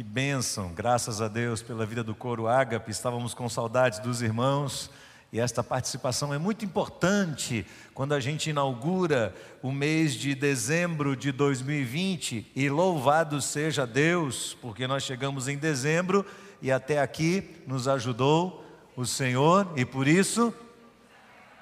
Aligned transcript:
Que 0.00 0.04
bênção, 0.04 0.72
graças 0.72 1.20
a 1.20 1.28
Deus 1.28 1.60
pela 1.60 1.84
vida 1.84 2.02
do 2.02 2.14
coro 2.14 2.48
Ágape, 2.48 2.90
estávamos 2.90 3.34
com 3.34 3.50
saudades 3.50 3.98
dos 3.98 4.22
irmãos 4.22 4.90
e 5.30 5.38
esta 5.38 5.62
participação 5.62 6.32
é 6.32 6.38
muito 6.38 6.64
importante 6.64 7.66
quando 7.92 8.14
a 8.14 8.18
gente 8.18 8.48
inaugura 8.48 9.34
o 9.62 9.70
mês 9.70 10.14
de 10.14 10.34
dezembro 10.34 11.14
de 11.14 11.30
2020 11.30 12.50
e 12.56 12.70
louvado 12.70 13.42
seja 13.42 13.86
Deus, 13.86 14.56
porque 14.62 14.86
nós 14.86 15.02
chegamos 15.02 15.48
em 15.48 15.58
dezembro 15.58 16.24
e 16.62 16.72
até 16.72 16.98
aqui 16.98 17.62
nos 17.66 17.86
ajudou 17.86 18.64
o 18.96 19.04
Senhor 19.04 19.70
e 19.76 19.84
por 19.84 20.08
isso 20.08 20.50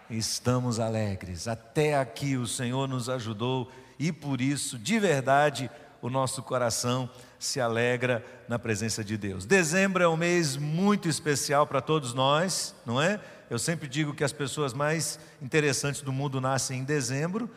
estamos 0.09 0.79
alegres. 0.79 1.49
Até 1.49 1.99
aqui 1.99 2.37
o 2.37 2.47
Senhor 2.47 2.87
nos 2.87 3.09
ajudou 3.09 3.69
e 3.99 4.13
por 4.13 4.41
isso, 4.41 4.79
de 4.79 5.01
verdade, 5.01 5.69
o 6.01 6.09
nosso 6.09 6.43
coração 6.43 7.09
se 7.39 7.61
alegra 7.61 8.25
na 8.49 8.59
presença 8.59 9.05
de 9.05 9.17
Deus. 9.17 9.45
Dezembro 9.45 10.03
é 10.03 10.09
um 10.09 10.17
mês 10.17 10.57
muito 10.57 11.09
especial 11.09 11.67
para 11.67 11.81
todos 11.81 12.15
nós, 12.15 12.75
não 12.85 13.01
é? 13.01 13.21
Eu 13.51 13.59
sempre 13.59 13.89
digo 13.89 14.15
que 14.15 14.23
as 14.23 14.33
pessoas 14.33 14.73
mais 14.73 15.19
interessantes 15.41 16.03
do 16.03 16.13
mundo 16.13 16.41
nascem 16.41 16.81
em 16.81 16.85
dezembro. 16.85 17.51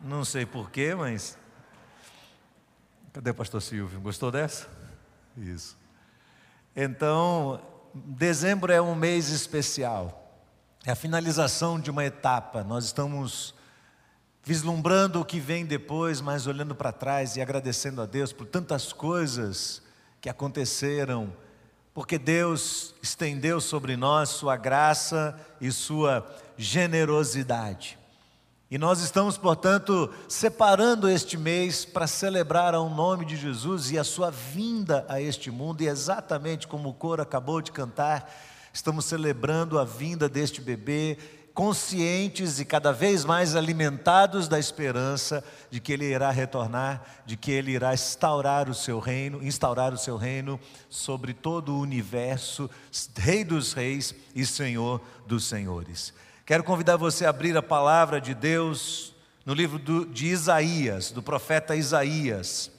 Não 0.00 0.24
sei 0.24 0.44
porquê, 0.44 0.94
mas. 0.94 1.38
Cadê 3.12 3.30
o 3.30 3.34
pastor 3.34 3.62
Silvio? 3.62 4.00
Gostou 4.00 4.30
dessa? 4.30 4.68
Isso. 5.36 5.76
Então, 6.74 7.60
dezembro 7.94 8.72
é 8.72 8.80
um 8.80 8.94
mês 8.94 9.28
especial. 9.30 10.16
É 10.84 10.92
a 10.92 10.96
finalização 10.96 11.78
de 11.78 11.90
uma 11.90 12.04
etapa. 12.04 12.64
Nós 12.64 12.86
estamos 12.86 13.54
vislumbrando 14.42 15.20
o 15.20 15.24
que 15.24 15.38
vem 15.38 15.64
depois, 15.64 16.20
mas 16.20 16.46
olhando 16.46 16.74
para 16.74 16.92
trás 16.92 17.36
e 17.36 17.40
agradecendo 17.40 18.00
a 18.02 18.06
Deus 18.06 18.32
por 18.32 18.46
tantas 18.46 18.92
coisas 18.92 19.82
que 20.20 20.28
aconteceram 20.28 21.32
porque 21.92 22.18
Deus 22.18 22.94
estendeu 23.02 23.60
sobre 23.60 23.96
nós 23.96 24.28
sua 24.30 24.56
graça 24.56 25.38
e 25.60 25.72
sua 25.72 26.26
generosidade. 26.56 27.98
E 28.70 28.78
nós 28.78 29.00
estamos, 29.00 29.36
portanto, 29.36 30.08
separando 30.28 31.08
este 31.08 31.36
mês 31.36 31.84
para 31.84 32.06
celebrar 32.06 32.74
ao 32.74 32.88
nome 32.88 33.24
de 33.24 33.36
Jesus 33.36 33.90
e 33.90 33.98
a 33.98 34.04
sua 34.04 34.30
vinda 34.30 35.04
a 35.08 35.20
este 35.20 35.50
mundo, 35.50 35.82
e 35.82 35.88
exatamente 35.88 36.68
como 36.68 36.88
o 36.88 36.94
coro 36.94 37.20
acabou 37.20 37.60
de 37.60 37.72
cantar, 37.72 38.32
estamos 38.72 39.06
celebrando 39.06 39.76
a 39.76 39.84
vinda 39.84 40.28
deste 40.28 40.60
bebê 40.60 41.18
conscientes 41.54 42.60
e 42.60 42.64
cada 42.64 42.92
vez 42.92 43.24
mais 43.24 43.56
alimentados 43.56 44.48
da 44.48 44.58
esperança 44.58 45.44
de 45.70 45.80
que 45.80 45.92
ele 45.92 46.06
irá 46.06 46.30
retornar, 46.30 47.02
de 47.26 47.36
que 47.36 47.50
ele 47.50 47.72
irá 47.72 47.92
instaurar 47.92 48.68
o 48.68 48.74
seu 48.74 48.98
reino, 48.98 49.42
instaurar 49.42 49.92
o 49.92 49.98
seu 49.98 50.16
reino 50.16 50.58
sobre 50.88 51.32
todo 51.34 51.74
o 51.74 51.80
universo, 51.80 52.70
Rei 53.16 53.44
dos 53.44 53.72
reis 53.72 54.14
e 54.34 54.46
Senhor 54.46 55.00
dos 55.26 55.44
senhores. 55.44 56.14
Quero 56.46 56.64
convidar 56.64 56.96
você 56.96 57.26
a 57.26 57.30
abrir 57.30 57.56
a 57.56 57.62
palavra 57.62 58.20
de 58.20 58.34
Deus 58.34 59.14
no 59.44 59.54
livro 59.54 59.78
do, 59.78 60.06
de 60.06 60.26
Isaías, 60.26 61.10
do 61.10 61.22
profeta 61.22 61.76
Isaías, 61.76 62.70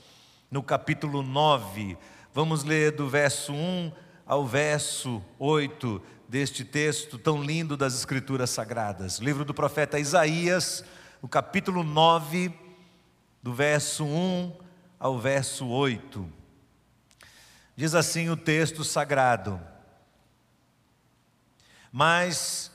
no 0.49 0.61
capítulo 0.61 1.21
9. 1.21 1.97
Vamos 2.33 2.63
ler 2.63 2.91
do 2.91 3.09
verso 3.09 3.53
1 3.53 3.91
ao 4.25 4.45
verso 4.45 5.21
8 5.37 6.01
deste 6.31 6.63
texto 6.63 7.17
tão 7.17 7.43
lindo 7.43 7.75
das 7.75 7.93
Escrituras 7.93 8.49
Sagradas. 8.51 9.17
Livro 9.17 9.43
do 9.43 9.53
profeta 9.53 9.99
Isaías, 9.99 10.81
o 11.21 11.27
capítulo 11.27 11.83
9, 11.83 12.57
do 13.43 13.53
verso 13.53 14.05
1 14.05 14.53
ao 14.97 15.19
verso 15.19 15.67
8. 15.67 16.25
Diz 17.75 17.93
assim 17.93 18.29
o 18.29 18.37
texto 18.37 18.81
sagrado: 18.85 19.59
Mas 21.91 22.71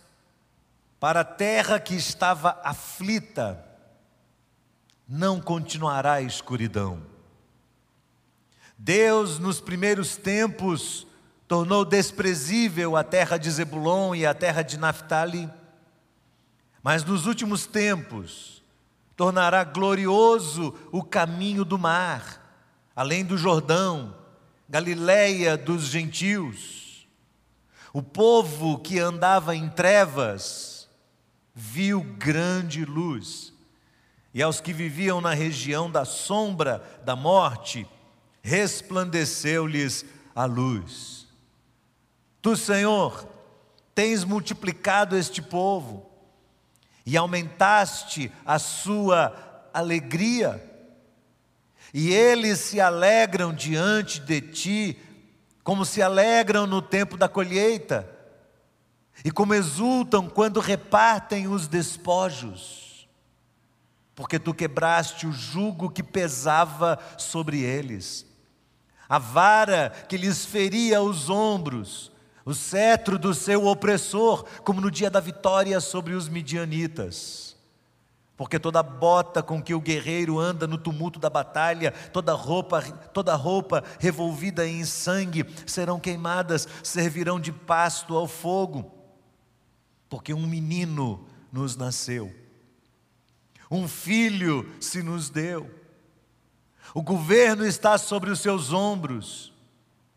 para 1.00 1.20
a 1.20 1.24
terra 1.24 1.80
que 1.80 1.94
estava 1.94 2.60
aflita, 2.62 3.66
não 5.08 5.40
continuará 5.40 6.12
a 6.12 6.20
escuridão. 6.20 7.02
Deus, 8.76 9.38
nos 9.38 9.62
primeiros 9.62 10.14
tempos, 10.14 11.05
tornou 11.48 11.84
desprezível 11.84 12.96
a 12.96 13.04
terra 13.04 13.36
de 13.36 13.50
Zebulon 13.50 14.14
e 14.14 14.26
a 14.26 14.34
terra 14.34 14.62
de 14.62 14.78
Naphtali, 14.78 15.48
mas 16.82 17.04
nos 17.04 17.26
últimos 17.26 17.66
tempos 17.66 18.62
tornará 19.16 19.64
glorioso 19.64 20.74
o 20.92 21.02
caminho 21.02 21.64
do 21.64 21.78
mar, 21.78 22.42
além 22.94 23.24
do 23.24 23.36
Jordão, 23.36 24.14
Galiléia 24.68 25.56
dos 25.56 25.84
gentios. 25.84 27.06
O 27.92 28.02
povo 28.02 28.78
que 28.78 28.98
andava 28.98 29.54
em 29.54 29.68
trevas 29.68 30.88
viu 31.54 32.02
grande 32.02 32.84
luz, 32.84 33.54
e 34.34 34.42
aos 34.42 34.60
que 34.60 34.72
viviam 34.72 35.20
na 35.20 35.32
região 35.32 35.90
da 35.90 36.04
sombra 36.04 36.84
da 37.04 37.16
morte, 37.16 37.88
resplandeceu-lhes 38.42 40.04
a 40.34 40.44
luz. 40.44 41.15
Tu, 42.46 42.56
Senhor, 42.56 43.26
tens 43.92 44.22
multiplicado 44.22 45.16
este 45.16 45.42
povo 45.42 46.08
e 47.04 47.16
aumentaste 47.16 48.30
a 48.44 48.56
sua 48.56 49.68
alegria, 49.74 50.62
e 51.92 52.14
eles 52.14 52.60
se 52.60 52.80
alegram 52.80 53.52
diante 53.52 54.20
de 54.20 54.40
ti, 54.40 54.96
como 55.64 55.84
se 55.84 56.00
alegram 56.00 56.68
no 56.68 56.80
tempo 56.80 57.16
da 57.16 57.28
colheita, 57.28 58.08
e 59.24 59.32
como 59.32 59.52
exultam 59.52 60.28
quando 60.28 60.60
repartem 60.60 61.48
os 61.48 61.66
despojos, 61.66 63.08
porque 64.14 64.38
tu 64.38 64.54
quebraste 64.54 65.26
o 65.26 65.32
jugo 65.32 65.90
que 65.90 66.00
pesava 66.00 66.96
sobre 67.18 67.60
eles, 67.60 68.24
a 69.08 69.18
vara 69.18 69.90
que 70.08 70.16
lhes 70.16 70.44
feria 70.44 71.02
os 71.02 71.28
ombros, 71.28 72.14
o 72.46 72.54
cetro 72.54 73.18
do 73.18 73.34
seu 73.34 73.66
opressor, 73.66 74.44
como 74.62 74.80
no 74.80 74.88
dia 74.88 75.10
da 75.10 75.18
vitória 75.18 75.80
sobre 75.80 76.14
os 76.14 76.28
midianitas. 76.28 77.56
Porque 78.36 78.56
toda 78.56 78.84
bota 78.84 79.42
com 79.42 79.60
que 79.60 79.74
o 79.74 79.80
guerreiro 79.80 80.38
anda 80.38 80.64
no 80.64 80.78
tumulto 80.78 81.18
da 81.18 81.28
batalha, 81.28 81.90
toda 82.12 82.32
roupa, 82.34 82.80
toda 82.82 83.34
roupa 83.34 83.82
revolvida 83.98 84.64
em 84.64 84.84
sangue, 84.84 85.44
serão 85.66 85.98
queimadas, 85.98 86.68
servirão 86.84 87.40
de 87.40 87.50
pasto 87.50 88.14
ao 88.14 88.28
fogo. 88.28 88.94
Porque 90.08 90.32
um 90.32 90.46
menino 90.46 91.26
nos 91.50 91.76
nasceu, 91.76 92.32
um 93.68 93.88
filho 93.88 94.72
se 94.80 95.02
nos 95.02 95.30
deu, 95.30 95.68
o 96.94 97.02
governo 97.02 97.66
está 97.66 97.98
sobre 97.98 98.30
os 98.30 98.38
seus 98.38 98.72
ombros, 98.72 99.52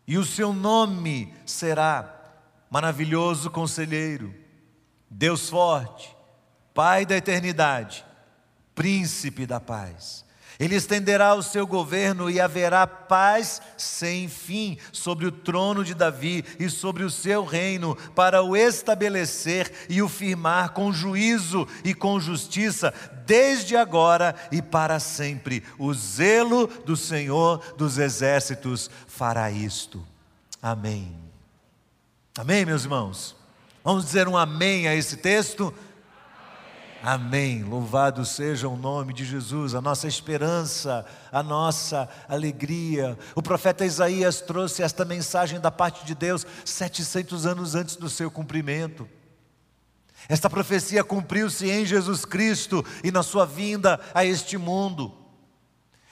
e 0.06 0.16
o 0.16 0.24
seu 0.24 0.52
nome 0.52 1.34
será 1.44 2.19
maravilhoso 2.70 3.50
conselheiro, 3.50 4.32
Deus 5.10 5.50
forte, 5.50 6.16
Pai 6.72 7.04
da 7.04 7.16
eternidade, 7.16 8.04
príncipe 8.74 9.44
da 9.44 9.58
paz. 9.60 10.24
Ele 10.58 10.76
estenderá 10.76 11.34
o 11.34 11.42
seu 11.42 11.66
governo 11.66 12.30
e 12.30 12.38
haverá 12.38 12.86
paz 12.86 13.62
sem 13.78 14.28
fim 14.28 14.76
sobre 14.92 15.26
o 15.26 15.32
trono 15.32 15.82
de 15.82 15.94
Davi 15.94 16.44
e 16.58 16.68
sobre 16.68 17.02
o 17.02 17.10
seu 17.10 17.44
reino, 17.44 17.96
para 18.14 18.42
o 18.42 18.54
estabelecer 18.54 19.86
e 19.88 20.02
o 20.02 20.08
firmar 20.08 20.70
com 20.70 20.92
juízo 20.92 21.66
e 21.82 21.94
com 21.94 22.20
justiça, 22.20 22.92
desde 23.24 23.74
agora 23.74 24.34
e 24.52 24.60
para 24.60 25.00
sempre. 25.00 25.64
O 25.78 25.94
zelo 25.94 26.66
do 26.66 26.94
Senhor 26.94 27.74
dos 27.78 27.96
exércitos 27.96 28.90
fará 29.06 29.50
isto. 29.50 30.06
Amém. 30.62 31.29
Amém, 32.38 32.64
meus 32.64 32.84
irmãos? 32.84 33.34
Vamos 33.82 34.04
dizer 34.04 34.28
um 34.28 34.36
amém 34.36 34.86
a 34.86 34.94
esse 34.94 35.16
texto? 35.16 35.74
Amém. 37.02 37.64
Louvado 37.64 38.24
seja 38.24 38.68
o 38.68 38.76
nome 38.76 39.12
de 39.12 39.24
Jesus, 39.24 39.74
a 39.74 39.80
nossa 39.80 40.06
esperança, 40.06 41.04
a 41.32 41.42
nossa 41.42 42.08
alegria. 42.28 43.18
O 43.34 43.42
profeta 43.42 43.84
Isaías 43.84 44.40
trouxe 44.40 44.80
esta 44.80 45.04
mensagem 45.04 45.58
da 45.58 45.72
parte 45.72 46.04
de 46.06 46.14
Deus 46.14 46.46
700 46.64 47.46
anos 47.46 47.74
antes 47.74 47.96
do 47.96 48.08
seu 48.08 48.30
cumprimento. 48.30 49.08
Esta 50.28 50.48
profecia 50.48 51.02
cumpriu-se 51.02 51.68
em 51.68 51.84
Jesus 51.84 52.24
Cristo 52.24 52.84
e 53.02 53.10
na 53.10 53.24
sua 53.24 53.44
vinda 53.44 53.98
a 54.14 54.24
este 54.24 54.56
mundo. 54.56 55.19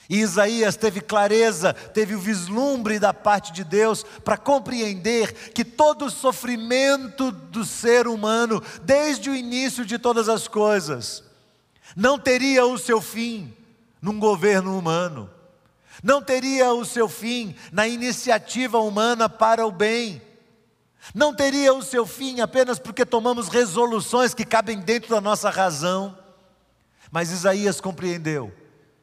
E 0.09 0.21
Isaías 0.21 0.75
teve 0.75 1.01
clareza, 1.01 1.71
teve 1.71 2.15
o 2.15 2.19
vislumbre 2.19 2.97
da 2.97 3.13
parte 3.13 3.53
de 3.53 3.63
Deus 3.63 4.03
para 4.25 4.37
compreender 4.37 5.51
que 5.51 5.63
todo 5.63 6.05
o 6.05 6.09
sofrimento 6.09 7.31
do 7.31 7.63
ser 7.63 8.07
humano, 8.07 8.59
desde 8.81 9.29
o 9.29 9.35
início 9.35 9.85
de 9.85 9.99
todas 9.99 10.27
as 10.27 10.47
coisas, 10.47 11.23
não 11.95 12.17
teria 12.17 12.65
o 12.65 12.79
seu 12.79 12.99
fim 12.99 13.53
num 14.01 14.19
governo 14.19 14.75
humano, 14.75 15.29
não 16.01 16.23
teria 16.23 16.73
o 16.73 16.83
seu 16.83 17.07
fim 17.07 17.55
na 17.71 17.87
iniciativa 17.87 18.79
humana 18.79 19.29
para 19.29 19.63
o 19.67 19.71
bem, 19.71 20.19
não 21.13 21.35
teria 21.35 21.71
o 21.71 21.83
seu 21.83 22.07
fim 22.07 22.41
apenas 22.41 22.79
porque 22.79 23.05
tomamos 23.05 23.47
resoluções 23.47 24.33
que 24.33 24.43
cabem 24.43 24.79
dentro 24.79 25.11
da 25.11 25.21
nossa 25.21 25.51
razão. 25.51 26.17
Mas 27.11 27.31
Isaías 27.31 27.79
compreendeu 27.79 28.58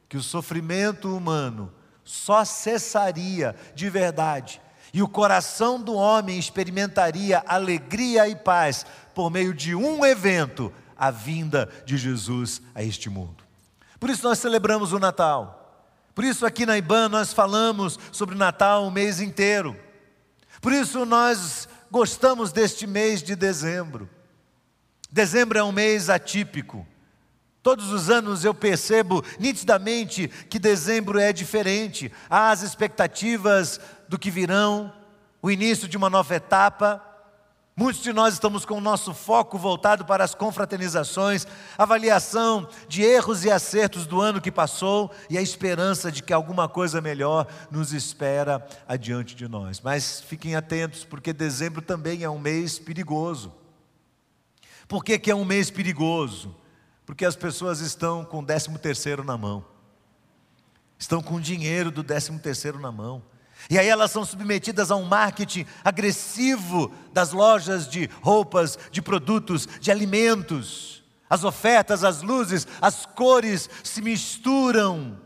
que 0.09 0.17
o 0.17 0.23
sofrimento 0.23 1.15
humano 1.15 1.71
só 2.03 2.45
cessaria 2.45 3.55
de 3.75 3.89
verdade 3.89 4.61
e 4.93 5.01
o 5.01 5.07
coração 5.07 5.81
do 5.81 5.93
homem 5.93 6.39
experimentaria 6.39 7.43
alegria 7.45 8.27
e 8.27 8.35
paz 8.35 8.85
por 9.13 9.29
meio 9.29 9.53
de 9.53 9.75
um 9.75 10.05
evento, 10.05 10.73
a 10.95 11.11
vinda 11.11 11.69
de 11.85 11.97
Jesus 11.97 12.61
a 12.73 12.81
este 12.81 13.09
mundo. 13.09 13.43
Por 13.99 14.09
isso 14.09 14.23
nós 14.23 14.39
celebramos 14.39 14.93
o 14.93 14.99
Natal. 14.99 15.85
Por 16.15 16.23
isso 16.23 16.45
aqui 16.45 16.65
na 16.65 16.77
IBAN 16.77 17.09
nós 17.09 17.33
falamos 17.33 17.99
sobre 18.11 18.35
Natal 18.35 18.85
o 18.87 18.91
mês 18.91 19.19
inteiro. 19.19 19.75
Por 20.61 20.71
isso 20.71 21.05
nós 21.05 21.67
gostamos 21.91 22.51
deste 22.51 22.87
mês 22.87 23.21
de 23.21 23.35
dezembro. 23.35 24.09
Dezembro 25.11 25.57
é 25.59 25.63
um 25.63 25.71
mês 25.71 26.09
atípico. 26.09 26.87
Todos 27.67 27.91
os 27.91 28.09
anos 28.09 28.45
eu 28.45 28.53
percebo 28.53 29.21
nitidamente 29.37 30.29
que 30.49 30.57
dezembro 30.57 31.19
é 31.19 31.33
diferente. 31.33 32.09
Há 32.29 32.49
as 32.49 32.61
expectativas 32.61 33.77
do 34.07 34.17
que 34.17 34.31
virão, 34.31 34.93
o 35.41 35.51
início 35.51 35.85
de 35.85 35.97
uma 35.97 36.09
nova 36.09 36.33
etapa. 36.33 37.03
Muitos 37.75 38.01
de 38.01 38.13
nós 38.13 38.35
estamos 38.35 38.63
com 38.63 38.75
o 38.75 38.79
nosso 38.79 39.13
foco 39.13 39.57
voltado 39.57 40.05
para 40.05 40.23
as 40.23 40.33
confraternizações, 40.33 41.45
avaliação 41.77 42.69
de 42.87 43.03
erros 43.03 43.43
e 43.43 43.51
acertos 43.51 44.07
do 44.07 44.21
ano 44.21 44.39
que 44.39 44.49
passou 44.49 45.11
e 45.29 45.37
a 45.37 45.41
esperança 45.41 46.09
de 46.09 46.23
que 46.23 46.31
alguma 46.31 46.69
coisa 46.69 47.01
melhor 47.01 47.45
nos 47.69 47.91
espera 47.91 48.65
adiante 48.87 49.35
de 49.35 49.45
nós. 49.45 49.81
Mas 49.81 50.21
fiquem 50.21 50.55
atentos, 50.55 51.03
porque 51.03 51.33
dezembro 51.33 51.81
também 51.81 52.23
é 52.23 52.29
um 52.29 52.39
mês 52.39 52.79
perigoso. 52.79 53.53
Por 54.87 55.03
que, 55.03 55.19
que 55.19 55.29
é 55.29 55.35
um 55.35 55.43
mês 55.43 55.69
perigoso? 55.69 56.55
Porque 57.07 57.23
as 57.23 57.37
pessoas 57.37 57.79
estão 57.79 58.25
com 58.25 58.39
o 58.39 58.45
décimo 58.45 58.77
terceiro 58.77 59.23
na 59.23 59.37
mão. 59.37 59.63
Estão 60.99 61.23
com 61.23 61.35
o 61.35 61.41
dinheiro 61.41 61.89
do 61.89 62.03
décimo 62.03 62.37
terceiro 62.37 62.81
na 62.81 62.91
mão. 62.91 63.23
E 63.69 63.79
aí 63.79 63.87
elas 63.87 64.11
são 64.11 64.25
submetidas 64.25 64.91
a 64.91 64.97
um 64.97 65.05
marketing 65.05 65.65
agressivo 65.85 66.93
das 67.13 67.31
lojas 67.31 67.87
de 67.87 68.09
roupas, 68.21 68.77
de 68.91 69.01
produtos, 69.01 69.69
de 69.79 69.89
alimentos. 69.89 71.01
As 71.29 71.45
ofertas, 71.45 72.03
as 72.03 72.21
luzes, 72.21 72.67
as 72.81 73.05
cores 73.05 73.69
se 73.85 74.01
misturam 74.01 75.17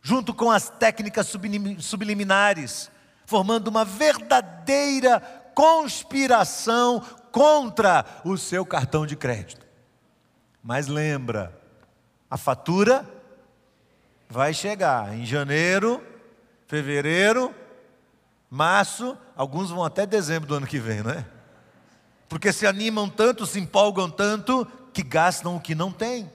junto 0.00 0.32
com 0.32 0.50
as 0.50 0.70
técnicas 0.70 1.30
subliminares, 1.80 2.90
formando 3.26 3.68
uma 3.68 3.84
verdadeira 3.84 5.20
conspiração 5.54 7.00
contra 7.30 8.06
o 8.24 8.38
seu 8.38 8.64
cartão 8.64 9.06
de 9.06 9.16
crédito. 9.16 9.71
Mas 10.62 10.86
lembra, 10.86 11.58
a 12.30 12.36
fatura 12.36 13.08
vai 14.28 14.54
chegar 14.54 15.12
em 15.14 15.26
janeiro, 15.26 16.02
fevereiro, 16.66 17.54
março, 18.48 19.18
alguns 19.36 19.70
vão 19.70 19.84
até 19.84 20.06
dezembro 20.06 20.48
do 20.48 20.54
ano 20.54 20.66
que 20.66 20.78
vem, 20.78 21.02
não 21.02 21.10
é? 21.10 21.26
Porque 22.28 22.52
se 22.52 22.66
animam 22.66 23.08
tanto, 23.08 23.44
se 23.44 23.58
empolgam 23.58 24.08
tanto, 24.08 24.66
que 24.92 25.02
gastam 25.02 25.56
o 25.56 25.60
que 25.60 25.74
não 25.74 25.90
têm. 25.90 26.30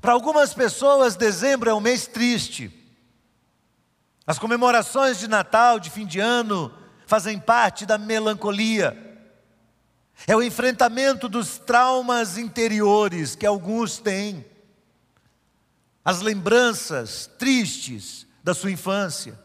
Para 0.00 0.12
algumas 0.12 0.54
pessoas, 0.54 1.16
dezembro 1.16 1.68
é 1.68 1.74
um 1.74 1.80
mês 1.80 2.06
triste. 2.06 2.72
As 4.26 4.38
comemorações 4.38 5.18
de 5.18 5.28
Natal, 5.28 5.78
de 5.78 5.90
fim 5.90 6.06
de 6.06 6.20
ano, 6.20 6.72
fazem 7.06 7.38
parte 7.38 7.84
da 7.84 7.98
melancolia. 7.98 9.13
É 10.26 10.34
o 10.34 10.42
enfrentamento 10.42 11.28
dos 11.28 11.58
traumas 11.58 12.38
interiores 12.38 13.34
que 13.34 13.44
alguns 13.44 13.98
têm, 13.98 14.44
as 16.04 16.20
lembranças 16.20 17.30
tristes 17.38 18.26
da 18.42 18.54
sua 18.54 18.70
infância, 18.70 19.38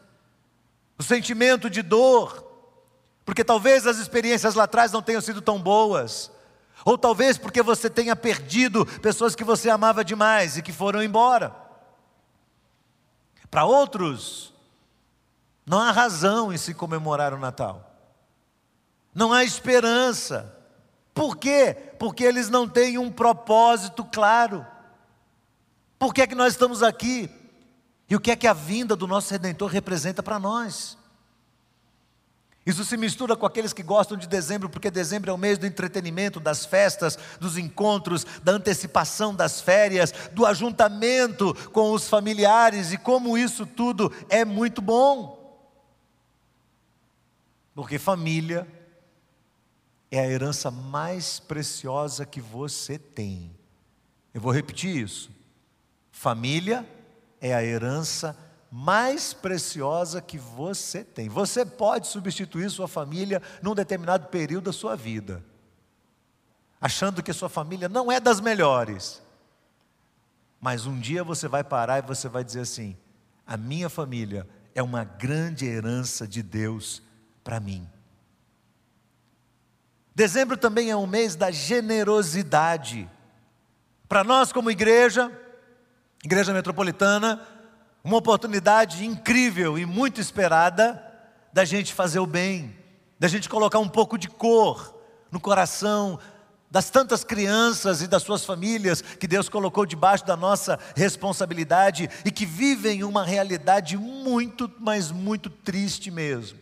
o 0.96 1.02
sentimento 1.02 1.68
de 1.68 1.82
dor, 1.82 2.46
porque 3.24 3.44
talvez 3.44 3.86
as 3.86 3.98
experiências 3.98 4.54
lá 4.54 4.64
atrás 4.64 4.92
não 4.92 5.02
tenham 5.02 5.20
sido 5.20 5.42
tão 5.42 5.60
boas, 5.60 6.30
ou 6.84 6.96
talvez 6.96 7.36
porque 7.36 7.62
você 7.62 7.90
tenha 7.90 8.16
perdido 8.16 8.86
pessoas 9.00 9.34
que 9.34 9.44
você 9.44 9.68
amava 9.68 10.04
demais 10.04 10.56
e 10.56 10.62
que 10.62 10.72
foram 10.72 11.02
embora. 11.02 11.54
Para 13.50 13.64
outros, 13.64 14.54
não 15.66 15.78
há 15.78 15.90
razão 15.90 16.52
em 16.52 16.56
se 16.56 16.72
comemorar 16.72 17.34
o 17.34 17.38
Natal, 17.38 17.94
não 19.14 19.32
há 19.32 19.44
esperança 19.44 20.59
por 21.20 21.36
quê? 21.36 21.76
Porque 21.98 22.24
eles 22.24 22.48
não 22.48 22.66
têm 22.66 22.96
um 22.96 23.10
propósito 23.10 24.02
claro. 24.06 24.66
Por 25.98 26.14
que 26.14 26.22
é 26.22 26.26
que 26.26 26.34
nós 26.34 26.54
estamos 26.54 26.82
aqui? 26.82 27.28
E 28.08 28.16
o 28.16 28.20
que 28.20 28.30
é 28.30 28.36
que 28.36 28.46
a 28.46 28.54
vinda 28.54 28.96
do 28.96 29.06
nosso 29.06 29.30
Redentor 29.30 29.68
representa 29.68 30.22
para 30.22 30.38
nós? 30.38 30.96
Isso 32.64 32.86
se 32.86 32.96
mistura 32.96 33.36
com 33.36 33.44
aqueles 33.44 33.74
que 33.74 33.82
gostam 33.82 34.16
de 34.16 34.26
dezembro, 34.26 34.70
porque 34.70 34.90
dezembro 34.90 35.30
é 35.30 35.34
o 35.34 35.36
mês 35.36 35.58
do 35.58 35.66
entretenimento, 35.66 36.40
das 36.40 36.64
festas, 36.64 37.18
dos 37.38 37.58
encontros, 37.58 38.24
da 38.42 38.52
antecipação 38.52 39.34
das 39.34 39.60
férias, 39.60 40.14
do 40.32 40.46
ajuntamento 40.46 41.52
com 41.68 41.92
os 41.92 42.08
familiares, 42.08 42.94
e 42.94 42.96
como 42.96 43.36
isso 43.36 43.66
tudo 43.66 44.10
é 44.30 44.42
muito 44.42 44.80
bom. 44.80 45.38
Porque 47.74 47.98
família 47.98 48.66
é 50.10 50.18
a 50.18 50.26
herança 50.26 50.70
mais 50.70 51.38
preciosa 51.38 52.26
que 52.26 52.40
você 52.40 52.98
tem. 52.98 53.54
Eu 54.34 54.40
vou 54.40 54.52
repetir 54.52 54.96
isso. 54.96 55.30
Família 56.10 56.86
é 57.40 57.54
a 57.54 57.62
herança 57.62 58.36
mais 58.70 59.32
preciosa 59.32 60.20
que 60.20 60.38
você 60.38 61.02
tem. 61.02 61.28
Você 61.28 61.64
pode 61.64 62.06
substituir 62.08 62.70
sua 62.70 62.86
família 62.86 63.40
num 63.62 63.74
determinado 63.74 64.28
período 64.28 64.64
da 64.64 64.72
sua 64.72 64.96
vida, 64.96 65.42
achando 66.80 67.22
que 67.22 67.32
sua 67.32 67.48
família 67.48 67.88
não 67.88 68.10
é 68.10 68.20
das 68.20 68.40
melhores. 68.40 69.22
Mas 70.60 70.86
um 70.86 70.98
dia 70.98 71.24
você 71.24 71.48
vai 71.48 71.64
parar 71.64 71.98
e 71.98 72.06
você 72.06 72.28
vai 72.28 72.44
dizer 72.44 72.60
assim: 72.60 72.96
a 73.46 73.56
minha 73.56 73.88
família 73.88 74.46
é 74.74 74.82
uma 74.82 75.04
grande 75.04 75.66
herança 75.66 76.28
de 76.28 76.42
Deus 76.42 77.02
para 77.42 77.58
mim. 77.58 77.88
Dezembro 80.20 80.54
também 80.54 80.90
é 80.90 80.96
um 80.96 81.06
mês 81.06 81.34
da 81.34 81.50
generosidade. 81.50 83.08
Para 84.06 84.22
nós, 84.22 84.52
como 84.52 84.70
igreja, 84.70 85.32
igreja 86.22 86.52
metropolitana, 86.52 87.40
uma 88.04 88.18
oportunidade 88.18 89.06
incrível 89.06 89.78
e 89.78 89.86
muito 89.86 90.20
esperada 90.20 91.02
da 91.54 91.64
gente 91.64 91.94
fazer 91.94 92.18
o 92.18 92.26
bem, 92.26 92.76
da 93.18 93.28
gente 93.28 93.48
colocar 93.48 93.78
um 93.78 93.88
pouco 93.88 94.18
de 94.18 94.28
cor 94.28 94.94
no 95.30 95.40
coração 95.40 96.18
das 96.70 96.90
tantas 96.90 97.24
crianças 97.24 98.02
e 98.02 98.06
das 98.06 98.22
suas 98.22 98.44
famílias 98.44 99.00
que 99.00 99.26
Deus 99.26 99.48
colocou 99.48 99.86
debaixo 99.86 100.26
da 100.26 100.36
nossa 100.36 100.78
responsabilidade 100.94 102.10
e 102.26 102.30
que 102.30 102.44
vivem 102.44 103.04
uma 103.04 103.24
realidade 103.24 103.96
muito, 103.96 104.70
mas 104.80 105.10
muito 105.10 105.48
triste 105.48 106.10
mesmo. 106.10 106.58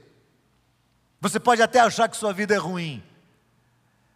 Você 1.20 1.40
pode 1.40 1.60
até 1.60 1.80
achar 1.80 2.08
que 2.08 2.16
sua 2.16 2.32
vida 2.32 2.54
é 2.54 2.58
ruim, 2.58 3.02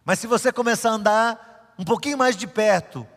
mas 0.05 0.19
se 0.19 0.27
você 0.27 0.51
começar 0.51 0.89
a 0.89 0.93
andar 0.93 1.73
um 1.77 1.85
pouquinho 1.85 2.17
mais 2.17 2.35
de 2.35 2.45
perto 2.45 3.07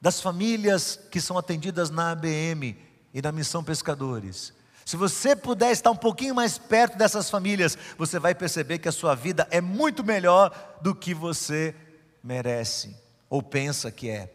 das 0.00 0.20
famílias 0.20 0.98
que 1.10 1.20
são 1.20 1.38
atendidas 1.38 1.90
na 1.90 2.10
ABM 2.10 2.76
e 3.14 3.22
na 3.22 3.30
Missão 3.30 3.62
Pescadores, 3.62 4.52
se 4.84 4.96
você 4.96 5.36
puder 5.36 5.70
estar 5.70 5.90
um 5.90 5.96
pouquinho 5.96 6.34
mais 6.34 6.58
perto 6.58 6.98
dessas 6.98 7.30
famílias, 7.30 7.78
você 7.96 8.18
vai 8.18 8.34
perceber 8.34 8.78
que 8.78 8.88
a 8.88 8.92
sua 8.92 9.14
vida 9.14 9.46
é 9.50 9.60
muito 9.60 10.02
melhor 10.02 10.78
do 10.82 10.94
que 10.94 11.14
você 11.14 11.74
merece 12.22 12.96
ou 13.30 13.42
pensa 13.42 13.90
que 13.90 14.10
é. 14.10 14.32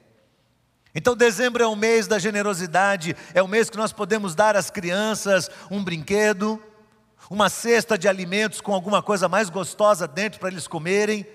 Então, 0.96 1.16
dezembro 1.16 1.62
é 1.62 1.68
o 1.68 1.76
mês 1.76 2.08
da 2.08 2.18
generosidade, 2.18 3.16
é 3.34 3.44
o 3.44 3.48
mês 3.48 3.70
que 3.70 3.78
nós 3.78 3.92
podemos 3.92 4.34
dar 4.34 4.56
às 4.56 4.72
crianças 4.72 5.52
um 5.70 5.84
brinquedo, 5.84 6.60
uma 7.30 7.50
cesta 7.50 7.98
de 7.98 8.08
alimentos 8.08 8.62
com 8.62 8.74
alguma 8.74 9.04
coisa 9.04 9.28
mais 9.28 9.50
gostosa 9.50 10.08
dentro 10.08 10.40
para 10.40 10.50
eles 10.50 10.68
comerem 10.68 11.28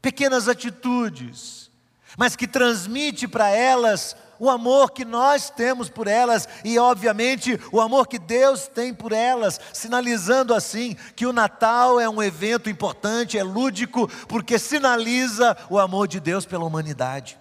pequenas 0.00 0.48
atitudes, 0.48 1.70
mas 2.16 2.36
que 2.36 2.46
transmite 2.46 3.26
para 3.28 3.50
elas 3.50 4.16
o 4.38 4.48
amor 4.48 4.92
que 4.92 5.04
nós 5.04 5.50
temos 5.50 5.88
por 5.88 6.06
elas 6.06 6.48
e, 6.64 6.78
obviamente, 6.78 7.58
o 7.72 7.80
amor 7.80 8.06
que 8.06 8.18
Deus 8.18 8.68
tem 8.68 8.94
por 8.94 9.12
elas, 9.12 9.60
sinalizando 9.72 10.54
assim 10.54 10.96
que 11.16 11.26
o 11.26 11.32
Natal 11.32 11.98
é 11.98 12.08
um 12.08 12.22
evento 12.22 12.70
importante, 12.70 13.36
é 13.36 13.42
lúdico, 13.42 14.08
porque 14.26 14.58
sinaliza 14.58 15.56
o 15.68 15.78
amor 15.78 16.06
de 16.06 16.20
Deus 16.20 16.46
pela 16.46 16.64
humanidade. 16.64 17.38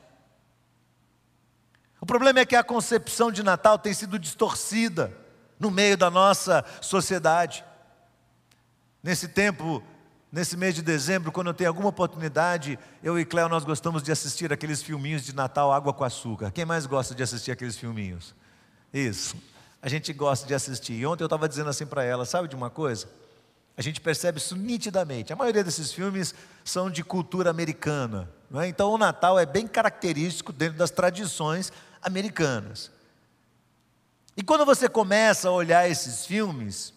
O 2.02 2.06
problema 2.06 2.40
é 2.40 2.46
que 2.46 2.56
a 2.56 2.64
concepção 2.64 3.32
de 3.32 3.44
Natal 3.44 3.78
tem 3.78 3.94
sido 3.94 4.18
distorcida 4.18 5.16
no 5.60 5.72
meio 5.72 5.98
da 5.98 6.10
nossa 6.10 6.64
sociedade. 6.82 7.66
Nesse 9.02 9.28
tempo, 9.28 9.84
nesse 10.32 10.58
mês 10.58 10.76
de 10.76 10.82
dezembro, 10.82 11.32
quando 11.32 11.48
eu 11.48 11.54
tenho 11.54 11.70
alguma 11.70 11.90
oportunidade, 11.90 12.78
eu 13.04 13.20
e 13.20 13.26
Cléo 13.26 13.50
nós 13.50 13.64
gostamos 13.64 14.04
de 14.04 14.12
assistir 14.12 14.52
aqueles 14.52 14.82
filminhos 14.82 15.24
de 15.24 15.34
Natal 15.36 15.72
Água 15.72 15.94
com 15.94 16.04
Açúcar. 16.04 16.52
Quem 16.52 16.66
mais 16.66 16.86
gosta 16.86 17.16
de 17.16 17.24
assistir 17.24 17.52
aqueles 17.52 17.78
filminhos? 17.78 18.36
Isso. 18.94 19.36
A 19.82 19.90
gente 19.90 20.12
gosta 20.14 20.48
de 20.48 20.54
assistir. 20.54 20.94
E 20.94 21.06
ontem 21.06 21.24
eu 21.24 21.28
estava 21.28 21.48
dizendo 21.48 21.70
assim 21.70 21.86
para 21.86 22.04
ela, 22.04 22.26
sabe 22.26 22.48
de 22.48 22.56
uma 22.56 22.70
coisa? 22.70 23.08
A 23.78 23.82
gente 23.82 24.02
percebe 24.02 24.40
isso 24.40 24.56
nitidamente. 24.56 25.32
A 25.32 25.36
maioria 25.36 25.64
desses 25.64 25.92
filmes 25.92 26.34
são 26.64 26.90
de 26.90 27.04
cultura 27.04 27.52
americana. 27.52 28.28
É? 28.56 28.68
Então 28.68 28.92
o 28.92 28.98
Natal 28.98 29.38
é 29.38 29.46
bem 29.46 29.68
característico 29.68 30.52
dentro 30.52 30.78
das 30.78 30.90
tradições 30.90 31.72
americanas. 32.02 32.92
E 34.36 34.44
quando 34.44 34.66
você 34.66 34.90
começa 34.90 35.50
a 35.50 35.52
olhar 35.52 35.90
esses 35.90 36.26
filmes, 36.26 36.94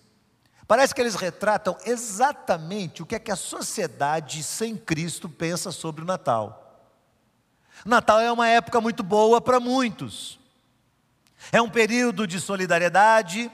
parece 0.70 0.94
que 0.94 1.00
eles 1.00 1.16
retratam 1.16 1.76
exatamente 1.84 3.02
o 3.02 3.06
que 3.06 3.16
é 3.16 3.18
que 3.18 3.32
a 3.32 3.34
sociedade 3.34 4.40
sem 4.40 4.76
Cristo 4.76 5.28
pensa 5.28 5.72
sobre 5.72 6.02
o 6.02 6.06
Natal. 6.06 6.86
Natal 7.84 8.20
é 8.20 8.30
uma 8.30 8.46
época 8.46 8.80
muito 8.80 9.02
boa 9.02 9.40
para 9.40 9.58
muitos. 9.58 10.38
É 11.50 11.60
um 11.60 11.68
período 11.68 12.24
de 12.24 12.40
solidariedade, 12.40 13.50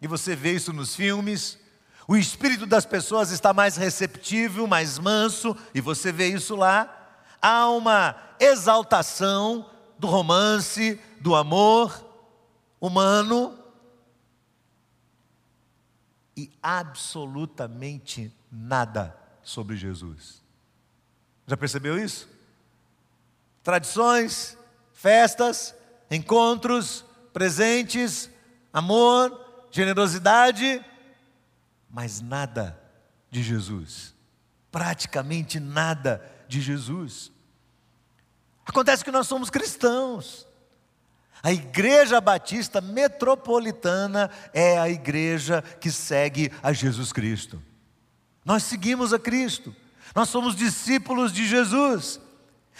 e 0.00 0.06
você 0.06 0.36
vê 0.36 0.52
isso 0.52 0.72
nos 0.72 0.94
filmes. 0.94 1.58
O 2.06 2.16
espírito 2.16 2.66
das 2.66 2.86
pessoas 2.86 3.32
está 3.32 3.52
mais 3.52 3.76
receptivo, 3.76 4.68
mais 4.68 4.96
manso, 4.96 5.56
e 5.74 5.80
você 5.80 6.12
vê 6.12 6.28
isso 6.28 6.54
lá. 6.54 7.18
Há 7.42 7.68
uma 7.68 8.14
exaltação 8.38 9.68
do 9.98 10.06
romance, 10.06 11.00
do 11.20 11.34
amor 11.34 12.00
humano 12.80 13.58
e 16.36 16.50
absolutamente 16.62 18.32
nada 18.50 19.16
sobre 19.42 19.76
Jesus. 19.76 20.42
Já 21.46 21.56
percebeu 21.56 22.02
isso? 22.02 22.28
Tradições, 23.62 24.56
festas, 24.92 25.74
encontros, 26.10 27.04
presentes, 27.32 28.30
amor, 28.72 29.68
generosidade, 29.70 30.84
mas 31.90 32.20
nada 32.20 32.80
de 33.30 33.42
Jesus. 33.42 34.14
Praticamente 34.70 35.60
nada 35.60 36.24
de 36.48 36.60
Jesus. 36.60 37.30
Acontece 38.66 39.04
que 39.04 39.10
nós 39.10 39.26
somos 39.26 39.50
cristãos. 39.50 40.46
A 41.44 41.52
Igreja 41.52 42.22
Batista 42.22 42.80
Metropolitana 42.80 44.30
é 44.54 44.78
a 44.78 44.88
igreja 44.88 45.62
que 45.78 45.92
segue 45.92 46.50
a 46.62 46.72
Jesus 46.72 47.12
Cristo. 47.12 47.62
Nós 48.42 48.62
seguimos 48.62 49.12
a 49.12 49.18
Cristo. 49.18 49.76
Nós 50.16 50.30
somos 50.30 50.56
discípulos 50.56 51.30
de 51.34 51.46
Jesus. 51.46 52.18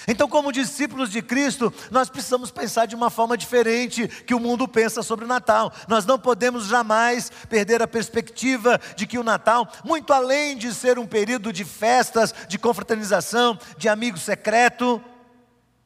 Então, 0.09 0.27
como 0.27 0.51
discípulos 0.51 1.11
de 1.11 1.21
Cristo, 1.21 1.71
nós 1.91 2.09
precisamos 2.09 2.51
pensar 2.51 2.87
de 2.87 2.95
uma 2.95 3.11
forma 3.11 3.37
diferente 3.37 4.09
que 4.09 4.35
o 4.35 4.41
mundo 4.41 4.67
pensa 4.67 5.03
sobre 5.03 5.27
o 5.27 5.29
Natal. 5.29 5.71
Nós 5.87 6.07
não 6.07 6.19
podemos 6.19 6.65
jamais 6.65 7.31
perder 7.51 7.83
a 7.83 7.87
perspectiva 7.87 8.81
de 8.97 9.07
que 9.07 9.19
o 9.19 9.23
Natal, 9.23 9.71
muito 9.85 10.11
além 10.11 10.57
de 10.57 10.73
ser 10.73 10.99
um 10.99 11.07
período 11.07 11.53
de 11.53 11.67
festas, 11.67 12.35
de 12.49 12.57
confraternização, 12.57 13.59
de 13.77 13.91
amigo 13.91 14.17
secreto, 14.17 15.05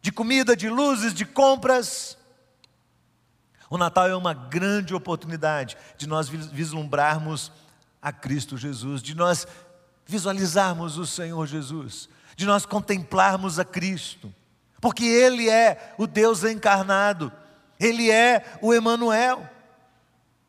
de 0.01 0.13
comida, 0.13 0.55
de 0.55 0.69
luzes, 0.69 1.13
de 1.13 1.25
compras. 1.25 2.17
O 3.71 3.77
Natal 3.77 4.09
é 4.09 4.17
uma 4.17 4.33
grande 4.33 4.95
oportunidade 4.95 5.77
de 5.97 6.07
nós 6.07 6.29
vislumbrarmos 6.29 7.53
a 8.01 8.13
Cristo 8.13 8.57
Jesus, 8.57 9.03
de 9.03 9.15
nós 9.15 9.47
visualizarmos 10.07 10.97
o 10.97 11.07
Senhor 11.07 11.47
Jesus, 11.47 12.09
de 12.35 12.47
nós 12.47 12.65
contemplarmos 12.65 13.59
a 13.59 13.65
Cristo, 13.65 14.33
porque 14.81 15.05
Ele 15.05 15.51
é 15.51 15.95
o 15.99 16.07
Deus 16.07 16.45
encarnado, 16.45 17.31
Ele 17.79 18.11
é 18.11 18.59
o 18.63 18.73
Emanuel. 18.73 19.49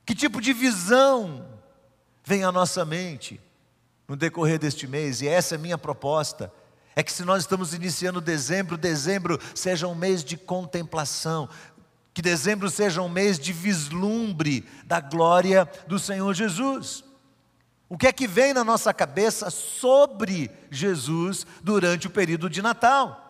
Que 0.06 0.16
tipo 0.16 0.40
de 0.40 0.54
visão 0.54 1.46
vem 2.24 2.44
à 2.44 2.52
nossa 2.52 2.86
mente 2.86 3.40
no 4.08 4.16
decorrer 4.16 4.60
deste 4.60 4.88
mês? 4.88 5.22
E 5.22 5.28
essa 5.28 5.56
é 5.56 5.58
a 5.58 5.62
minha 5.62 5.78
proposta 5.78 6.52
é 7.00 7.04
que 7.04 7.14
se 7.14 7.24
nós 7.24 7.44
estamos 7.44 7.74
iniciando 7.74 8.20
dezembro, 8.20 8.78
dezembro 8.78 9.40
seja 9.56 9.88
um 9.88 9.96
mês 9.96 10.22
de 10.22 10.36
contemplação, 10.36 11.48
que 12.20 12.24
dezembro 12.24 12.70
seja 12.70 13.02
um 13.02 13.08
mês 13.08 13.40
de 13.40 13.54
vislumbre 13.54 14.68
da 14.84 15.00
glória 15.00 15.66
do 15.88 15.98
Senhor 15.98 16.34
Jesus. 16.34 17.02
O 17.88 17.98
que 17.98 18.08
é 18.08 18.12
que 18.12 18.28
vem 18.28 18.54
na 18.54 18.62
nossa 18.62 18.94
cabeça 18.94 19.50
sobre 19.50 20.52
Jesus 20.70 21.48
durante 21.64 22.08
o 22.08 22.10
período 22.10 22.50
de 22.50 22.62
Natal? 22.62 23.29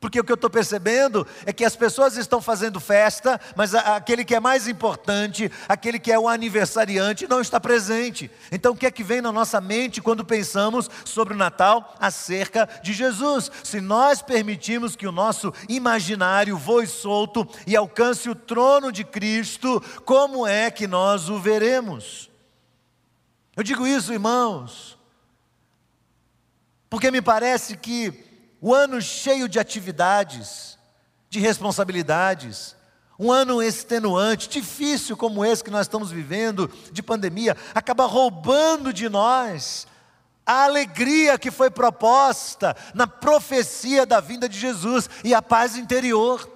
Porque 0.00 0.18
o 0.18 0.24
que 0.24 0.32
eu 0.32 0.34
estou 0.34 0.48
percebendo 0.48 1.26
é 1.44 1.52
que 1.52 1.62
as 1.62 1.76
pessoas 1.76 2.16
estão 2.16 2.40
fazendo 2.40 2.80
festa, 2.80 3.38
mas 3.54 3.74
aquele 3.74 4.24
que 4.24 4.34
é 4.34 4.40
mais 4.40 4.66
importante, 4.66 5.52
aquele 5.68 5.98
que 5.98 6.10
é 6.10 6.18
o 6.18 6.26
aniversariante, 6.26 7.28
não 7.28 7.38
está 7.38 7.60
presente. 7.60 8.30
Então 8.50 8.72
o 8.72 8.76
que 8.76 8.86
é 8.86 8.90
que 8.90 9.04
vem 9.04 9.20
na 9.20 9.30
nossa 9.30 9.60
mente 9.60 10.00
quando 10.00 10.24
pensamos 10.24 10.88
sobre 11.04 11.34
o 11.34 11.36
Natal 11.36 11.94
acerca 12.00 12.66
de 12.82 12.94
Jesus? 12.94 13.52
Se 13.62 13.78
nós 13.78 14.22
permitirmos 14.22 14.96
que 14.96 15.06
o 15.06 15.12
nosso 15.12 15.52
imaginário 15.68 16.56
voe 16.56 16.86
solto 16.86 17.46
e 17.66 17.76
alcance 17.76 18.30
o 18.30 18.34
trono 18.34 18.90
de 18.90 19.04
Cristo, 19.04 19.82
como 20.06 20.46
é 20.46 20.70
que 20.70 20.86
nós 20.86 21.28
o 21.28 21.38
veremos? 21.38 22.30
Eu 23.54 23.62
digo 23.62 23.86
isso, 23.86 24.14
irmãos, 24.14 24.98
porque 26.88 27.10
me 27.10 27.20
parece 27.20 27.76
que 27.76 28.29
o 28.60 28.74
ano 28.74 29.00
cheio 29.00 29.48
de 29.48 29.58
atividades, 29.58 30.78
de 31.28 31.40
responsabilidades, 31.40 32.76
um 33.18 33.30
ano 33.30 33.62
extenuante, 33.62 34.48
difícil 34.48 35.16
como 35.16 35.44
esse 35.44 35.62
que 35.62 35.70
nós 35.70 35.82
estamos 35.82 36.10
vivendo, 36.10 36.70
de 36.90 37.02
pandemia, 37.02 37.56
acaba 37.74 38.06
roubando 38.06 38.92
de 38.92 39.08
nós 39.08 39.86
a 40.46 40.64
alegria 40.64 41.38
que 41.38 41.50
foi 41.50 41.70
proposta 41.70 42.74
na 42.94 43.06
profecia 43.06 44.04
da 44.04 44.20
vinda 44.20 44.48
de 44.48 44.58
Jesus 44.58 45.08
e 45.22 45.34
a 45.34 45.42
paz 45.42 45.76
interior. 45.76 46.50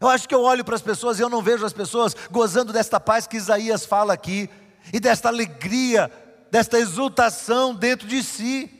Eu 0.00 0.08
acho 0.08 0.28
que 0.28 0.34
eu 0.34 0.42
olho 0.42 0.64
para 0.64 0.76
as 0.76 0.82
pessoas 0.82 1.18
e 1.18 1.22
eu 1.22 1.28
não 1.28 1.42
vejo 1.42 1.66
as 1.66 1.72
pessoas 1.72 2.14
gozando 2.30 2.72
desta 2.72 3.00
paz 3.00 3.26
que 3.26 3.36
Isaías 3.36 3.84
fala 3.84 4.12
aqui, 4.12 4.48
e 4.92 5.00
desta 5.00 5.28
alegria, 5.28 6.10
desta 6.50 6.78
exultação 6.78 7.74
dentro 7.74 8.06
de 8.06 8.22
si. 8.22 8.70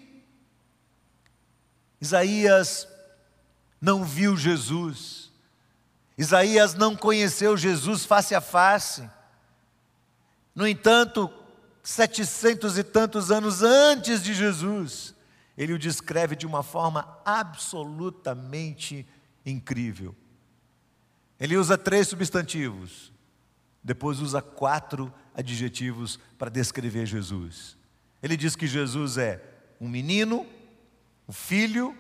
Isaías 2.01 2.89
não 3.81 4.05
viu 4.05 4.37
Jesus, 4.37 5.31
Isaías 6.19 6.75
não 6.75 6.97
conheceu 6.97 7.57
Jesus 7.57 8.05
face 8.05 8.35
a 8.35 8.41
face. 8.41 9.09
No 10.55 10.67
entanto, 10.67 11.31
setecentos 11.83 12.79
e 12.79 12.83
tantos 12.83 13.31
anos 13.31 13.63
antes 13.63 14.23
de 14.23 14.33
Jesus, 14.33 15.15
ele 15.57 15.75
o 15.75 15.79
descreve 15.79 16.35
de 16.35 16.47
uma 16.47 16.63
forma 16.63 17.21
absolutamente 17.25 19.07
incrível. 19.45 20.15
Ele 21.39 21.57
usa 21.57 21.77
três 21.77 22.09
substantivos, 22.09 23.13
depois 23.85 24.21
usa 24.21 24.41
quatro 24.41 25.13
adjetivos 25.35 26.19
para 26.39 26.51
descrever 26.51 27.05
Jesus. 27.05 27.77
Ele 28.23 28.37
diz 28.37 28.57
que 28.57 28.67
Jesus 28.67 29.19
é 29.19 29.43
um 29.79 29.89
menino, 29.89 30.47
um 31.29 31.33
filho 31.33 31.97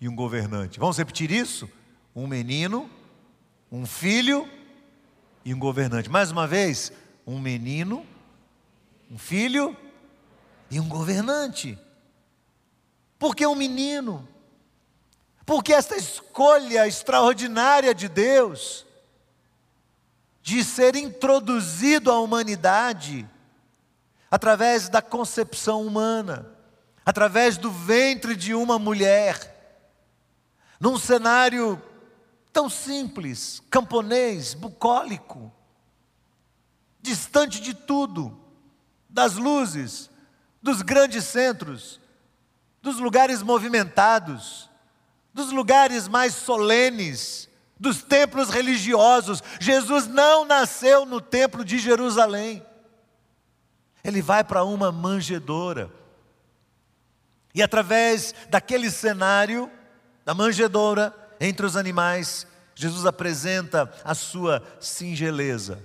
e 0.00 0.08
um 0.08 0.14
governante. 0.14 0.78
Vamos 0.78 0.98
repetir 0.98 1.30
isso? 1.30 1.68
Um 2.14 2.26
menino, 2.26 2.88
um 3.70 3.84
filho 3.84 4.48
e 5.44 5.52
um 5.52 5.58
governante. 5.58 6.08
Mais 6.08 6.30
uma 6.30 6.46
vez, 6.46 6.92
um 7.26 7.40
menino, 7.40 8.06
um 9.10 9.18
filho 9.18 9.76
e 10.70 10.78
um 10.78 10.88
governante. 10.88 11.78
Por 13.18 13.34
que 13.34 13.46
um 13.46 13.54
menino? 13.54 14.28
Porque 15.44 15.72
esta 15.72 15.96
escolha 15.96 16.86
extraordinária 16.86 17.94
de 17.94 18.08
Deus 18.08 18.84
de 20.42 20.62
ser 20.62 20.94
introduzido 20.94 22.10
à 22.10 22.20
humanidade 22.20 23.28
através 24.30 24.88
da 24.88 25.02
concepção 25.02 25.84
humana 25.84 26.55
através 27.06 27.56
do 27.56 27.70
ventre 27.70 28.34
de 28.34 28.52
uma 28.52 28.80
mulher, 28.80 29.54
num 30.80 30.98
cenário 30.98 31.80
tão 32.52 32.68
simples, 32.68 33.62
camponês, 33.70 34.54
bucólico, 34.54 35.52
distante 37.00 37.60
de 37.60 37.72
tudo, 37.74 38.36
das 39.08 39.34
luzes, 39.34 40.10
dos 40.60 40.82
grandes 40.82 41.24
centros, 41.24 42.00
dos 42.82 42.98
lugares 42.98 43.40
movimentados, 43.40 44.68
dos 45.32 45.52
lugares 45.52 46.08
mais 46.08 46.34
solenes, 46.34 47.48
dos 47.78 48.02
templos 48.02 48.50
religiosos. 48.50 49.42
Jesus 49.60 50.08
não 50.08 50.44
nasceu 50.44 51.06
no 51.06 51.20
templo 51.20 51.64
de 51.64 51.78
Jerusalém. 51.78 52.66
Ele 54.02 54.20
vai 54.20 54.42
para 54.42 54.64
uma 54.64 54.90
manjedoura. 54.90 56.05
E 57.56 57.62
através 57.62 58.34
daquele 58.50 58.90
cenário, 58.90 59.70
da 60.26 60.34
manjedoura, 60.34 61.14
entre 61.40 61.64
os 61.64 61.74
animais, 61.74 62.46
Jesus 62.74 63.06
apresenta 63.06 63.90
a 64.04 64.14
sua 64.14 64.62
singeleza. 64.78 65.82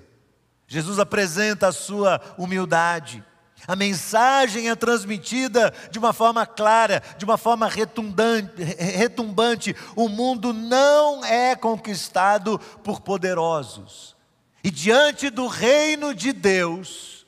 Jesus 0.67 0.99
apresenta 0.99 1.69
a 1.69 1.71
sua 1.71 2.19
humildade. 2.37 3.23
A 3.65 3.73
mensagem 3.73 4.69
é 4.69 4.75
transmitida 4.75 5.73
de 5.89 5.97
uma 5.97 6.11
forma 6.11 6.45
clara, 6.45 7.01
de 7.17 7.23
uma 7.23 7.37
forma 7.37 7.69
retumbante. 7.69 9.73
O 9.95 10.09
mundo 10.09 10.51
não 10.51 11.23
é 11.23 11.55
conquistado 11.55 12.59
por 12.83 12.99
poderosos. 12.99 14.13
E 14.61 14.69
diante 14.69 15.29
do 15.29 15.47
reino 15.47 16.13
de 16.13 16.33
Deus, 16.33 17.25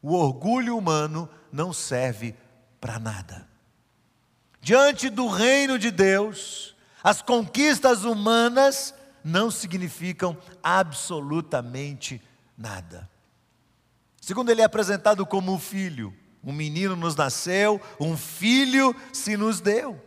o 0.00 0.14
orgulho 0.14 0.74
humano 0.74 1.28
não 1.52 1.70
serve 1.70 2.34
para 2.80 2.98
nada. 2.98 3.52
Diante 4.64 5.10
do 5.10 5.28
reino 5.28 5.78
de 5.78 5.90
Deus, 5.90 6.74
as 7.02 7.20
conquistas 7.20 8.02
humanas 8.02 8.94
não 9.22 9.50
significam 9.50 10.38
absolutamente 10.62 12.18
nada. 12.56 13.10
Segundo, 14.22 14.48
ele 14.48 14.62
é 14.62 14.64
apresentado 14.64 15.26
como 15.26 15.52
um 15.52 15.58
filho. 15.58 16.16
Um 16.42 16.50
menino 16.50 16.96
nos 16.96 17.14
nasceu, 17.14 17.78
um 18.00 18.16
filho 18.16 18.96
se 19.12 19.36
nos 19.36 19.60
deu. 19.60 20.02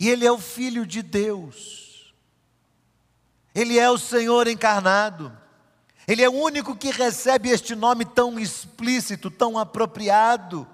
E 0.00 0.08
ele 0.08 0.26
é 0.26 0.32
o 0.32 0.38
filho 0.38 0.86
de 0.86 1.02
Deus. 1.02 2.14
Ele 3.54 3.78
é 3.78 3.90
o 3.90 3.98
Senhor 3.98 4.48
encarnado. 4.48 5.30
Ele 6.08 6.22
é 6.22 6.28
o 6.30 6.32
único 6.32 6.74
que 6.74 6.90
recebe 6.90 7.50
este 7.50 7.74
nome 7.74 8.06
tão 8.06 8.40
explícito, 8.40 9.30
tão 9.30 9.58
apropriado. 9.58 10.66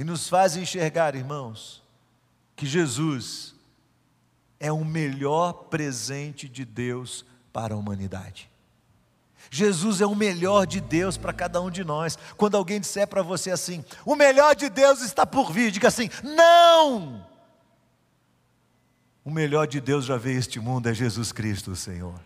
E 0.00 0.04
nos 0.04 0.30
faz 0.30 0.56
enxergar, 0.56 1.14
irmãos, 1.14 1.82
que 2.56 2.64
Jesus 2.64 3.54
é 4.58 4.72
o 4.72 4.82
melhor 4.82 5.52
presente 5.64 6.48
de 6.48 6.64
Deus 6.64 7.22
para 7.52 7.74
a 7.74 7.76
humanidade. 7.76 8.50
Jesus 9.50 10.00
é 10.00 10.06
o 10.06 10.14
melhor 10.14 10.66
de 10.66 10.80
Deus 10.80 11.18
para 11.18 11.34
cada 11.34 11.60
um 11.60 11.70
de 11.70 11.84
nós. 11.84 12.16
Quando 12.38 12.56
alguém 12.56 12.80
disser 12.80 13.06
para 13.08 13.20
você 13.20 13.50
assim, 13.50 13.84
o 14.06 14.16
melhor 14.16 14.56
de 14.56 14.70
Deus 14.70 15.02
está 15.02 15.26
por 15.26 15.52
vir, 15.52 15.70
diga 15.70 15.88
assim: 15.88 16.08
não! 16.22 17.26
O 19.22 19.30
melhor 19.30 19.66
de 19.66 19.82
Deus 19.82 20.06
já 20.06 20.16
veio 20.16 20.38
este 20.38 20.58
mundo, 20.58 20.88
é 20.88 20.94
Jesus 20.94 21.30
Cristo, 21.30 21.72
o 21.72 21.76
Senhor. 21.76 22.18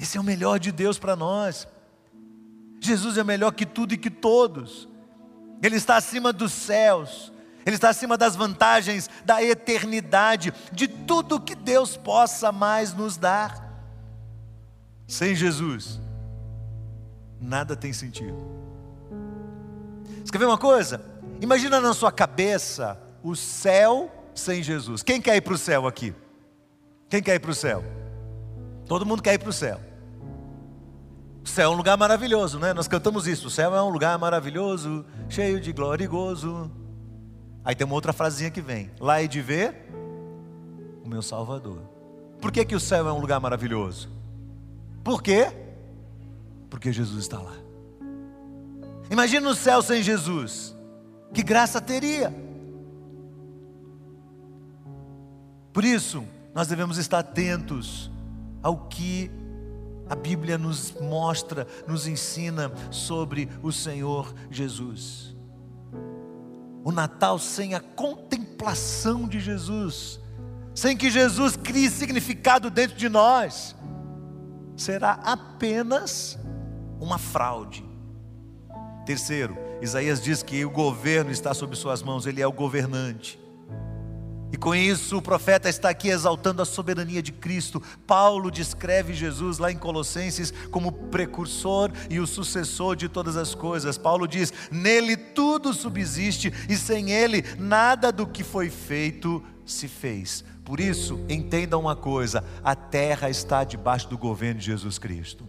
Esse 0.00 0.16
é 0.16 0.20
o 0.22 0.24
melhor 0.24 0.58
de 0.58 0.72
Deus 0.72 0.98
para 0.98 1.14
nós. 1.14 1.68
Jesus 2.80 3.18
é 3.18 3.22
melhor 3.22 3.52
que 3.52 3.66
tudo 3.66 3.92
e 3.92 3.98
que 3.98 4.08
todos. 4.08 4.88
Ele 5.66 5.76
está 5.76 5.96
acima 5.96 6.30
dos 6.30 6.52
céus, 6.52 7.32
Ele 7.64 7.76
está 7.76 7.88
acima 7.88 8.18
das 8.18 8.36
vantagens 8.36 9.08
da 9.24 9.42
eternidade, 9.42 10.52
de 10.70 10.86
tudo 10.86 11.40
que 11.40 11.54
Deus 11.54 11.96
possa 11.96 12.52
mais 12.52 12.92
nos 12.92 13.16
dar. 13.16 13.64
Sem 15.08 15.34
Jesus, 15.34 15.98
nada 17.40 17.74
tem 17.74 17.94
sentido. 17.94 18.36
Ver 20.30 20.46
uma 20.46 20.58
coisa? 20.58 21.00
Imagina 21.40 21.80
na 21.80 21.94
sua 21.94 22.12
cabeça 22.12 23.00
o 23.22 23.34
céu 23.34 24.12
sem 24.34 24.62
Jesus. 24.62 25.02
Quem 25.02 25.20
quer 25.20 25.36
ir 25.36 25.40
para 25.40 25.54
o 25.54 25.58
céu 25.58 25.86
aqui? 25.86 26.12
Quem 27.08 27.22
quer 27.22 27.36
ir 27.36 27.38
para 27.38 27.52
o 27.52 27.54
céu? 27.54 27.84
Todo 28.86 29.06
mundo 29.06 29.22
quer 29.22 29.34
ir 29.34 29.38
para 29.38 29.48
o 29.48 29.52
céu. 29.52 29.80
O 31.44 31.48
céu 31.48 31.70
é 31.70 31.74
um 31.74 31.76
lugar 31.76 31.98
maravilhoso, 31.98 32.58
né? 32.58 32.72
Nós 32.72 32.88
cantamos 32.88 33.26
isso. 33.26 33.48
O 33.48 33.50
céu 33.50 33.76
é 33.76 33.82
um 33.82 33.90
lugar 33.90 34.18
maravilhoso, 34.18 35.04
cheio 35.28 35.60
de 35.60 35.72
glória 35.72 36.02
e 36.02 36.06
gozo. 36.06 36.70
Aí 37.62 37.74
tem 37.74 37.84
uma 37.84 37.94
outra 37.94 38.14
frasinha 38.14 38.50
que 38.50 38.62
vem: 38.62 38.90
Lá 38.98 39.22
é 39.22 39.26
de 39.26 39.42
ver 39.42 39.92
o 41.04 41.08
meu 41.08 41.20
Salvador. 41.20 41.82
Por 42.40 42.50
que, 42.50 42.64
que 42.64 42.74
o 42.74 42.80
céu 42.80 43.06
é 43.06 43.12
um 43.12 43.20
lugar 43.20 43.38
maravilhoso? 43.40 44.08
Por 45.04 45.22
quê? 45.22 45.52
Porque 46.70 46.90
Jesus 46.90 47.24
está 47.24 47.38
lá. 47.38 47.54
Imagina 49.10 49.46
o 49.48 49.54
céu 49.54 49.82
sem 49.82 50.02
Jesus. 50.02 50.74
Que 51.34 51.42
graça 51.42 51.78
teria? 51.78 52.34
Por 55.74 55.84
isso, 55.84 56.24
nós 56.54 56.68
devemos 56.68 56.96
estar 56.96 57.18
atentos 57.18 58.10
ao 58.62 58.86
que 58.86 59.30
a 60.08 60.14
Bíblia 60.14 60.58
nos 60.58 60.92
mostra, 61.00 61.66
nos 61.86 62.06
ensina 62.06 62.72
sobre 62.90 63.48
o 63.62 63.72
Senhor 63.72 64.34
Jesus. 64.50 65.34
O 66.84 66.92
Natal 66.92 67.38
sem 67.38 67.74
a 67.74 67.80
contemplação 67.80 69.26
de 69.26 69.40
Jesus, 69.40 70.20
sem 70.74 70.96
que 70.96 71.10
Jesus 71.10 71.56
crie 71.56 71.88
significado 71.88 72.68
dentro 72.70 72.96
de 72.96 73.08
nós, 73.08 73.74
será 74.76 75.12
apenas 75.12 76.38
uma 77.00 77.18
fraude. 77.18 77.84
Terceiro, 79.06 79.56
Isaías 79.80 80.22
diz 80.22 80.42
que 80.42 80.64
o 80.64 80.70
governo 80.70 81.30
está 81.30 81.52
sob 81.52 81.76
suas 81.76 82.02
mãos, 82.02 82.26
ele 82.26 82.40
é 82.40 82.46
o 82.46 82.52
governante. 82.52 83.43
E 84.54 84.56
com 84.56 84.72
isso 84.72 85.18
o 85.18 85.22
profeta 85.22 85.68
está 85.68 85.88
aqui 85.88 86.10
exaltando 86.10 86.62
a 86.62 86.64
soberania 86.64 87.20
de 87.20 87.32
Cristo. 87.32 87.82
Paulo 88.06 88.52
descreve 88.52 89.12
Jesus 89.12 89.58
lá 89.58 89.72
em 89.72 89.76
Colossenses 89.76 90.54
como 90.70 90.92
precursor 90.92 91.90
e 92.08 92.20
o 92.20 92.26
sucessor 92.26 92.94
de 92.94 93.08
todas 93.08 93.36
as 93.36 93.52
coisas. 93.52 93.98
Paulo 93.98 94.28
diz: 94.28 94.52
Nele 94.70 95.16
tudo 95.16 95.74
subsiste 95.74 96.52
e 96.68 96.76
sem 96.76 97.10
ele 97.10 97.42
nada 97.58 98.12
do 98.12 98.28
que 98.28 98.44
foi 98.44 98.70
feito 98.70 99.42
se 99.66 99.88
fez. 99.88 100.44
Por 100.64 100.78
isso, 100.78 101.18
entenda 101.28 101.76
uma 101.76 101.96
coisa: 101.96 102.44
a 102.62 102.76
terra 102.76 103.28
está 103.28 103.64
debaixo 103.64 104.08
do 104.08 104.16
governo 104.16 104.60
de 104.60 104.66
Jesus 104.66 105.00
Cristo. 105.00 105.48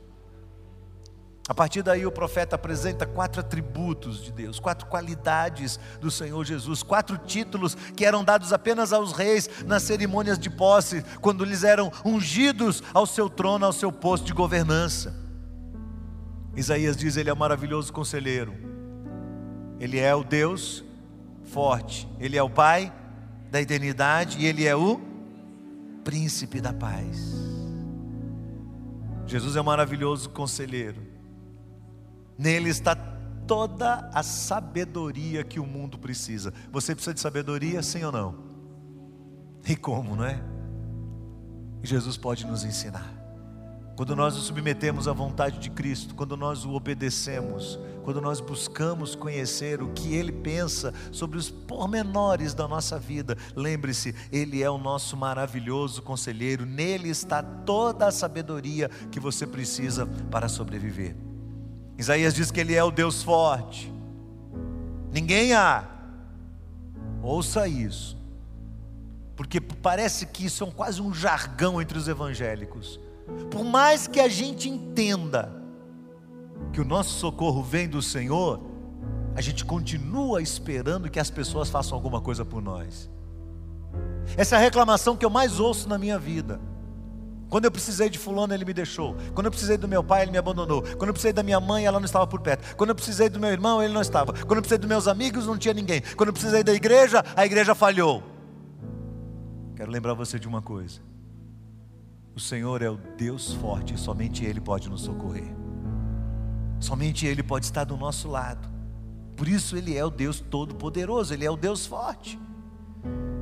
A 1.48 1.54
partir 1.54 1.84
daí, 1.84 2.06
o 2.08 2.12
profeta 2.12 2.56
apresenta 2.56 3.06
quatro 3.06 3.40
atributos 3.40 4.24
de 4.24 4.32
Deus, 4.32 4.60
quatro 4.60 4.88
qualidades 4.88 5.80
do 6.02 6.10
Senhor 6.10 6.44
Jesus, 6.44 6.82
quatro 6.82 7.20
títulos 7.20 7.76
que 7.96 8.04
eram 8.04 8.24
dados 8.24 8.52
apenas 8.52 8.92
aos 8.92 9.12
reis 9.12 9.48
nas 9.64 9.84
cerimônias 9.84 10.40
de 10.40 10.50
posse, 10.50 11.04
quando 11.22 11.46
eles 11.46 11.64
eram 11.64 11.92
ungidos 12.04 12.82
ao 12.92 13.06
seu 13.06 13.30
trono, 13.30 13.64
ao 13.64 13.74
seu 13.74 13.92
posto 13.92 14.26
de 14.26 14.34
governança. 14.34 15.16
Isaías 16.56 16.98
diz: 16.98 17.16
Ele 17.16 17.30
é 17.30 17.34
o 17.34 17.38
maravilhoso 17.38 17.94
conselheiro, 17.94 18.56
Ele 19.80 20.00
é 20.00 20.16
o 20.16 20.24
Deus 20.24 20.84
forte, 21.44 22.08
Ele 22.20 22.38
é 22.38 22.42
o 22.42 22.50
Pai 22.50 22.92
da 23.52 23.62
eternidade 23.62 24.40
e 24.40 24.48
Ele 24.48 24.66
é 24.66 24.76
o 24.76 25.00
príncipe 26.04 26.60
da 26.60 26.74
paz. 26.74 27.36
Jesus 29.28 29.56
é 29.56 29.62
o 29.62 29.66
maravilhoso 29.66 30.30
conselheiro. 30.32 31.15
Nele 32.38 32.70
está 32.70 32.96
toda 33.48 34.10
a 34.14 34.24
sabedoria 34.24 35.44
que 35.44 35.60
o 35.60 35.66
mundo 35.66 35.98
precisa. 35.98 36.54
Você 36.72 36.94
precisa 36.94 37.14
de 37.14 37.20
sabedoria, 37.20 37.82
sim 37.82 38.04
ou 38.04 38.12
não? 38.12 38.36
E 39.68 39.76
como, 39.76 40.16
não 40.16 40.26
é? 40.26 40.42
Jesus 41.84 42.18
pode 42.18 42.46
nos 42.46 42.64
ensinar. 42.64 43.14
Quando 43.96 44.16
nós 44.16 44.36
nos 44.36 44.46
submetemos 44.46 45.08
à 45.08 45.14
vontade 45.14 45.58
de 45.58 45.70
Cristo, 45.70 46.16
quando 46.16 46.36
nós 46.36 46.66
o 46.66 46.72
obedecemos, 46.72 47.80
quando 48.04 48.20
nós 48.20 48.42
buscamos 48.42 49.16
conhecer 49.16 49.82
o 49.82 49.94
que 49.94 50.14
Ele 50.14 50.34
pensa 50.34 50.94
sobre 51.14 51.38
os 51.38 51.50
pormenores 51.50 52.54
da 52.54 52.68
nossa 52.68 53.00
vida, 53.00 53.38
lembre-se, 53.56 54.14
Ele 54.32 54.62
é 54.62 54.70
o 54.70 54.78
nosso 54.78 55.16
maravilhoso 55.16 56.02
conselheiro, 56.02 56.66
nele 56.66 57.10
está 57.10 57.42
toda 57.42 58.08
a 58.08 58.12
sabedoria 58.12 58.90
que 59.10 59.20
você 59.20 59.48
precisa 59.48 60.06
para 60.30 60.50
sobreviver. 60.50 61.16
Isaías 61.98 62.34
diz 62.34 62.52
que 62.52 62.60
ele 62.60 62.76
é 62.76 62.84
o 62.84 62.92
Deus 62.92 63.24
forte. 63.24 63.92
Ninguém 65.12 65.54
há. 65.54 65.86
Ouça 67.22 67.68
isso. 67.68 68.18
Porque 69.36 69.60
parece 69.60 70.26
que 70.26 70.46
isso 70.46 70.64
é 70.64 70.72
quase 70.72 71.02
um 71.02 71.14
jargão 71.14 71.82
entre 71.82 71.98
os 71.98 72.08
evangélicos. 72.08 73.00
Por 73.50 73.64
mais 73.64 74.08
que 74.08 74.20
a 74.20 74.28
gente 74.28 74.70
entenda 74.70 75.52
que 76.72 76.80
o 76.80 76.86
nosso 76.86 77.20
socorro 77.20 77.64
vem 77.64 77.88
do 77.88 78.02
Senhor, 78.02 78.62
a 79.36 79.42
gente 79.42 79.66
continua 79.66 80.42
esperando 80.42 81.10
que 81.10 81.20
as 81.20 81.30
pessoas 81.30 81.70
façam 81.70 81.96
alguma 81.96 82.22
coisa 82.22 82.46
por 82.46 82.62
nós. 82.62 83.10
Essa 84.38 84.56
é 84.56 84.58
a 84.58 84.62
reclamação 84.62 85.16
que 85.16 85.26
eu 85.26 85.30
mais 85.30 85.60
ouço 85.60 85.88
na 85.90 85.98
minha 85.98 86.18
vida. 86.18 86.60
Quando 87.50 87.66
eu 87.66 87.72
precisei 87.72 88.10
de 88.10 88.18
fulano, 88.18 88.54
ele 88.54 88.66
me 88.66 88.74
deixou. 88.74 89.16
Quando 89.34 89.46
eu 89.46 89.52
precisei 89.52 89.78
do 89.78 89.88
meu 89.88 90.04
pai, 90.04 90.24
ele 90.24 90.32
me 90.32 90.38
abandonou. 90.38 90.82
Quando 90.82 91.08
eu 91.08 91.14
precisei 91.14 91.32
da 91.32 91.44
minha 91.44 91.60
mãe, 91.60 91.86
ela 91.86 92.00
não 92.00 92.06
estava 92.06 92.26
por 92.26 92.42
perto. 92.42 92.76
Quando 92.76 92.90
eu 92.90 92.96
precisei 92.96 93.30
do 93.30 93.40
meu 93.40 93.52
irmão, 93.52 93.82
ele 93.82 93.94
não 93.94 94.02
estava. 94.02 94.34
Quando 94.34 94.58
eu 94.58 94.62
precisei 94.62 94.78
dos 94.78 94.90
meus 94.90 95.08
amigos, 95.08 95.46
não 95.46 95.58
tinha 95.58 95.74
ninguém. 95.74 96.02
Quando 96.16 96.30
eu 96.30 96.34
precisei 96.34 96.64
da 96.64 96.74
igreja, 96.74 97.24
a 97.36 97.46
igreja 97.46 97.76
falhou. 97.76 98.24
Quero 99.76 99.92
lembrar 99.92 100.14
você 100.14 100.40
de 100.40 100.48
uma 100.48 100.62
coisa. 100.62 101.02
O 102.36 102.40
Senhor 102.40 102.82
é 102.82 102.90
o 102.90 102.98
Deus 103.18 103.54
forte 103.54 103.94
e 103.94 103.98
somente 103.98 104.44
Ele 104.44 104.60
pode 104.60 104.90
nos 104.90 105.02
socorrer. 105.02 105.54
Somente 106.80 107.26
Ele 107.26 107.44
pode 107.44 107.66
estar 107.66 107.84
do 107.84 107.96
nosso 107.96 108.28
lado. 108.28 108.68
Por 109.38 109.48
isso 109.48 109.78
Ele 109.78 109.96
é 109.96 110.04
o 110.04 110.10
Deus 110.10 110.40
Todo-Poderoso, 110.40 111.34
Ele 111.34 111.46
é 111.46 111.52
o 111.52 111.56
Deus 111.56 111.86
forte. 111.86 112.40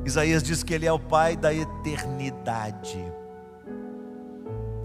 Isaías 0.05 0.43
diz 0.43 0.61
que 0.61 0.73
Ele 0.73 0.85
é 0.85 0.91
o 0.91 0.99
Pai 0.99 1.35
da 1.35 1.53
eternidade. 1.53 2.99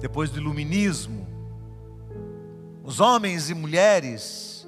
Depois 0.00 0.30
do 0.30 0.38
iluminismo, 0.38 1.26
os 2.84 3.00
homens 3.00 3.50
e 3.50 3.54
mulheres 3.54 4.66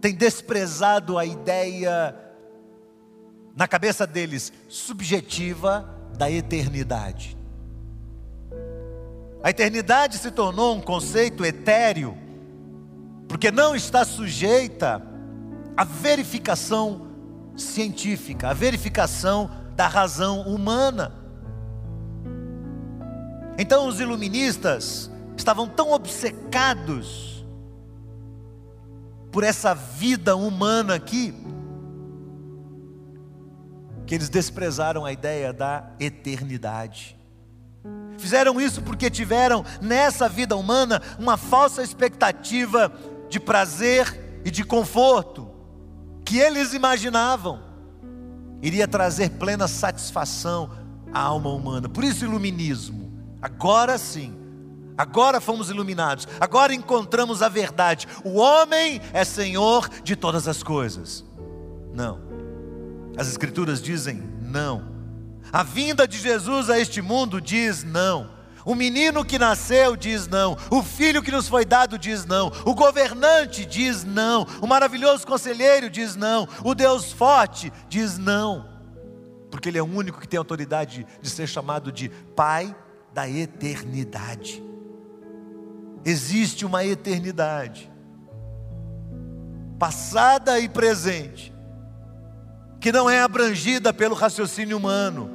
têm 0.00 0.14
desprezado 0.14 1.18
a 1.18 1.24
ideia 1.24 2.14
na 3.54 3.66
cabeça 3.66 4.06
deles 4.06 4.52
subjetiva 4.68 5.88
da 6.16 6.30
eternidade. 6.30 7.36
A 9.42 9.50
eternidade 9.50 10.18
se 10.18 10.30
tornou 10.30 10.74
um 10.74 10.80
conceito 10.80 11.44
etéreo, 11.44 12.16
porque 13.28 13.50
não 13.50 13.74
está 13.74 14.04
sujeita 14.04 15.02
à 15.76 15.84
verificação 15.84 17.06
científica, 17.56 18.48
à 18.48 18.52
verificação 18.52 19.50
da 19.74 19.86
razão 19.86 20.42
humana. 20.42 21.25
Então 23.58 23.88
os 23.88 24.00
iluministas 24.00 25.10
estavam 25.36 25.68
tão 25.68 25.92
obcecados 25.92 27.44
por 29.30 29.44
essa 29.44 29.74
vida 29.74 30.36
humana 30.36 30.94
aqui, 30.94 31.34
que 34.06 34.14
eles 34.14 34.28
desprezaram 34.28 35.04
a 35.04 35.12
ideia 35.12 35.52
da 35.52 35.90
eternidade. 35.98 37.16
Fizeram 38.18 38.60
isso 38.60 38.80
porque 38.82 39.10
tiveram 39.10 39.64
nessa 39.80 40.28
vida 40.28 40.56
humana 40.56 41.02
uma 41.18 41.36
falsa 41.36 41.82
expectativa 41.82 42.90
de 43.28 43.38
prazer 43.38 44.40
e 44.44 44.50
de 44.50 44.64
conforto, 44.64 45.50
que 46.24 46.38
eles 46.38 46.72
imaginavam 46.72 47.66
iria 48.62 48.88
trazer 48.88 49.30
plena 49.30 49.68
satisfação 49.68 50.70
à 51.12 51.20
alma 51.20 51.50
humana. 51.50 51.88
Por 51.88 52.04
isso, 52.04 52.24
iluminismo. 52.24 53.05
Agora 53.46 53.96
sim, 53.96 54.36
agora 54.98 55.40
fomos 55.40 55.70
iluminados, 55.70 56.26
agora 56.40 56.74
encontramos 56.74 57.42
a 57.42 57.48
verdade. 57.48 58.08
O 58.24 58.38
homem 58.40 59.00
é 59.12 59.24
senhor 59.24 59.88
de 60.02 60.16
todas 60.16 60.48
as 60.48 60.64
coisas. 60.64 61.24
Não, 61.94 62.18
as 63.16 63.28
Escrituras 63.28 63.80
dizem 63.80 64.20
não. 64.42 64.96
A 65.52 65.62
vinda 65.62 66.08
de 66.08 66.18
Jesus 66.18 66.68
a 66.68 66.76
este 66.76 67.00
mundo 67.00 67.40
diz 67.40 67.84
não. 67.84 68.28
O 68.64 68.74
menino 68.74 69.24
que 69.24 69.38
nasceu 69.38 69.94
diz 69.94 70.26
não, 70.26 70.56
o 70.68 70.82
filho 70.82 71.22
que 71.22 71.30
nos 71.30 71.46
foi 71.46 71.64
dado 71.64 71.96
diz 71.96 72.24
não, 72.24 72.50
o 72.64 72.74
governante 72.74 73.64
diz 73.64 74.02
não, 74.02 74.44
o 74.60 74.66
maravilhoso 74.66 75.24
conselheiro 75.24 75.88
diz 75.88 76.16
não, 76.16 76.48
o 76.64 76.74
Deus 76.74 77.12
forte 77.12 77.72
diz 77.88 78.18
não, 78.18 78.68
porque 79.52 79.68
Ele 79.68 79.78
é 79.78 79.82
o 79.82 79.86
único 79.86 80.18
que 80.18 80.26
tem 80.26 80.36
autoridade 80.36 81.06
de 81.22 81.30
ser 81.30 81.46
chamado 81.46 81.92
de 81.92 82.08
Pai 82.34 82.74
da 83.16 83.26
eternidade. 83.26 84.62
Existe 86.04 86.66
uma 86.66 86.84
eternidade, 86.84 87.90
passada 89.78 90.60
e 90.60 90.68
presente, 90.68 91.50
que 92.78 92.92
não 92.92 93.08
é 93.08 93.22
abrangida 93.22 93.90
pelo 93.90 94.14
raciocínio 94.14 94.76
humano, 94.76 95.30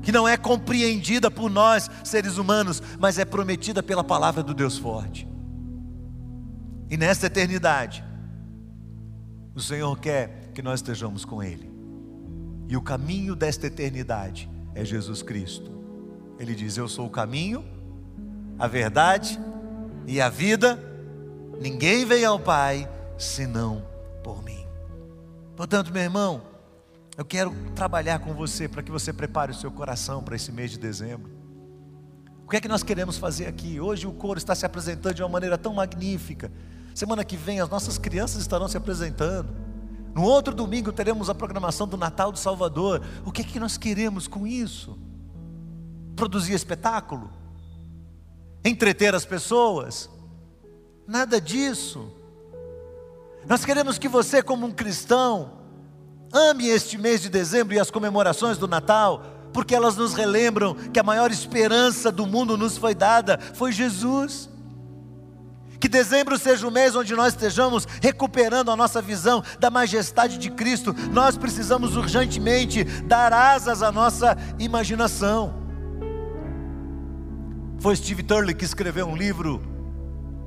que 0.00 0.10
não 0.10 0.26
é 0.26 0.38
compreendida 0.38 1.30
por 1.30 1.50
nós, 1.50 1.90
seres 2.02 2.38
humanos, 2.38 2.82
mas 2.98 3.18
é 3.18 3.24
prometida 3.26 3.82
pela 3.82 4.02
palavra 4.02 4.42
do 4.42 4.54
Deus 4.54 4.78
forte. 4.78 5.28
E 6.88 6.96
nesta 6.96 7.26
eternidade, 7.26 8.02
o 9.54 9.60
Senhor 9.60 9.94
quer 10.00 10.52
que 10.54 10.62
nós 10.62 10.80
estejamos 10.80 11.26
com 11.26 11.42
Ele. 11.42 11.70
E 12.66 12.78
o 12.78 12.82
caminho 12.82 13.36
desta 13.36 13.66
eternidade 13.66 14.48
é 14.74 14.82
Jesus 14.86 15.20
Cristo. 15.20 15.75
Ele 16.38 16.54
diz: 16.54 16.76
Eu 16.76 16.88
sou 16.88 17.06
o 17.06 17.10
caminho, 17.10 17.64
a 18.58 18.66
verdade 18.66 19.38
e 20.06 20.20
a 20.20 20.28
vida. 20.28 20.78
Ninguém 21.60 22.04
vem 22.04 22.24
ao 22.24 22.38
Pai 22.38 22.88
senão 23.18 23.84
por 24.22 24.42
mim. 24.42 24.66
Portanto, 25.56 25.92
meu 25.92 26.02
irmão, 26.02 26.42
eu 27.16 27.24
quero 27.24 27.54
trabalhar 27.74 28.18
com 28.18 28.34
você 28.34 28.68
para 28.68 28.82
que 28.82 28.90
você 28.90 29.12
prepare 29.12 29.52
o 29.52 29.54
seu 29.54 29.70
coração 29.70 30.22
para 30.22 30.36
esse 30.36 30.52
mês 30.52 30.70
de 30.70 30.78
dezembro. 30.78 31.30
O 32.44 32.48
que 32.48 32.58
é 32.58 32.60
que 32.60 32.68
nós 32.68 32.82
queremos 32.82 33.16
fazer 33.16 33.46
aqui? 33.46 33.80
Hoje 33.80 34.06
o 34.06 34.12
coro 34.12 34.38
está 34.38 34.54
se 34.54 34.66
apresentando 34.66 35.14
de 35.14 35.22
uma 35.22 35.28
maneira 35.28 35.56
tão 35.56 35.72
magnífica. 35.72 36.52
Semana 36.94 37.24
que 37.24 37.36
vem 37.36 37.60
as 37.60 37.68
nossas 37.68 37.98
crianças 37.98 38.40
estarão 38.40 38.68
se 38.68 38.76
apresentando. 38.76 39.48
No 40.14 40.22
outro 40.22 40.54
domingo 40.54 40.92
teremos 40.92 41.28
a 41.28 41.34
programação 41.34 41.88
do 41.88 41.96
Natal 41.96 42.30
do 42.30 42.38
Salvador. 42.38 43.02
O 43.24 43.32
que 43.32 43.42
é 43.42 43.44
que 43.44 43.58
nós 43.58 43.76
queremos 43.76 44.28
com 44.28 44.46
isso? 44.46 44.98
Produzir 46.16 46.54
espetáculo? 46.54 47.30
Entreter 48.64 49.14
as 49.14 49.24
pessoas? 49.24 50.10
Nada 51.06 51.40
disso. 51.40 52.12
Nós 53.46 53.64
queremos 53.64 53.98
que 53.98 54.08
você, 54.08 54.42
como 54.42 54.66
um 54.66 54.72
cristão, 54.72 55.56
Ame 56.32 56.68
este 56.68 56.98
mês 56.98 57.22
de 57.22 57.28
dezembro 57.28 57.74
e 57.74 57.80
as 57.80 57.90
comemorações 57.90 58.58
do 58.58 58.66
Natal, 58.66 59.22
porque 59.52 59.74
elas 59.74 59.96
nos 59.96 60.14
relembram 60.14 60.74
que 60.74 61.00
a 61.00 61.02
maior 61.02 61.30
esperança 61.30 62.10
do 62.10 62.26
mundo 62.26 62.56
nos 62.56 62.76
foi 62.76 62.94
dada, 62.94 63.38
foi 63.54 63.72
Jesus. 63.72 64.50
Que 65.78 65.88
dezembro 65.88 66.38
seja 66.38 66.66
o 66.66 66.70
mês 66.70 66.96
onde 66.96 67.14
nós 67.14 67.34
estejamos 67.34 67.86
recuperando 68.02 68.70
a 68.70 68.76
nossa 68.76 69.00
visão 69.00 69.42
da 69.58 69.70
majestade 69.70 70.38
de 70.38 70.50
Cristo. 70.50 70.94
Nós 71.12 71.36
precisamos 71.36 71.96
urgentemente 71.96 72.82
dar 72.84 73.32
asas 73.32 73.82
à 73.82 73.92
nossa 73.92 74.36
imaginação. 74.58 75.65
Foi 77.78 77.94
Steve 77.94 78.22
Turley 78.22 78.54
que 78.54 78.64
escreveu 78.64 79.06
um 79.06 79.16
livro 79.16 79.62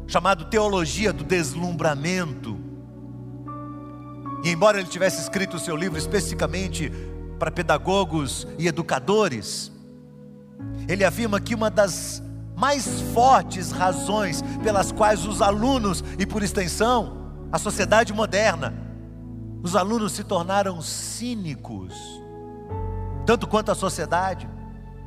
chamado 0.07 0.45
Teologia 0.45 1.13
do 1.13 1.23
Deslumbramento. 1.23 2.57
E 4.43 4.49
embora 4.49 4.79
ele 4.79 4.89
tivesse 4.89 5.21
escrito 5.21 5.57
o 5.57 5.59
seu 5.59 5.75
livro 5.75 5.97
especificamente 5.97 6.91
para 7.37 7.51
pedagogos 7.51 8.47
e 8.57 8.67
educadores, 8.67 9.71
ele 10.87 11.05
afirma 11.05 11.39
que 11.39 11.53
uma 11.53 11.69
das 11.69 12.21
mais 12.55 13.01
fortes 13.13 13.71
razões 13.71 14.41
pelas 14.63 14.91
quais 14.91 15.25
os 15.25 15.41
alunos, 15.41 16.03
e 16.17 16.25
por 16.25 16.43
extensão, 16.43 17.31
a 17.51 17.57
sociedade 17.57 18.11
moderna, 18.11 18.73
os 19.63 19.75
alunos 19.75 20.11
se 20.11 20.23
tornaram 20.23 20.81
cínicos, 20.81 21.93
tanto 23.25 23.47
quanto 23.47 23.71
a 23.71 23.75
sociedade. 23.75 24.49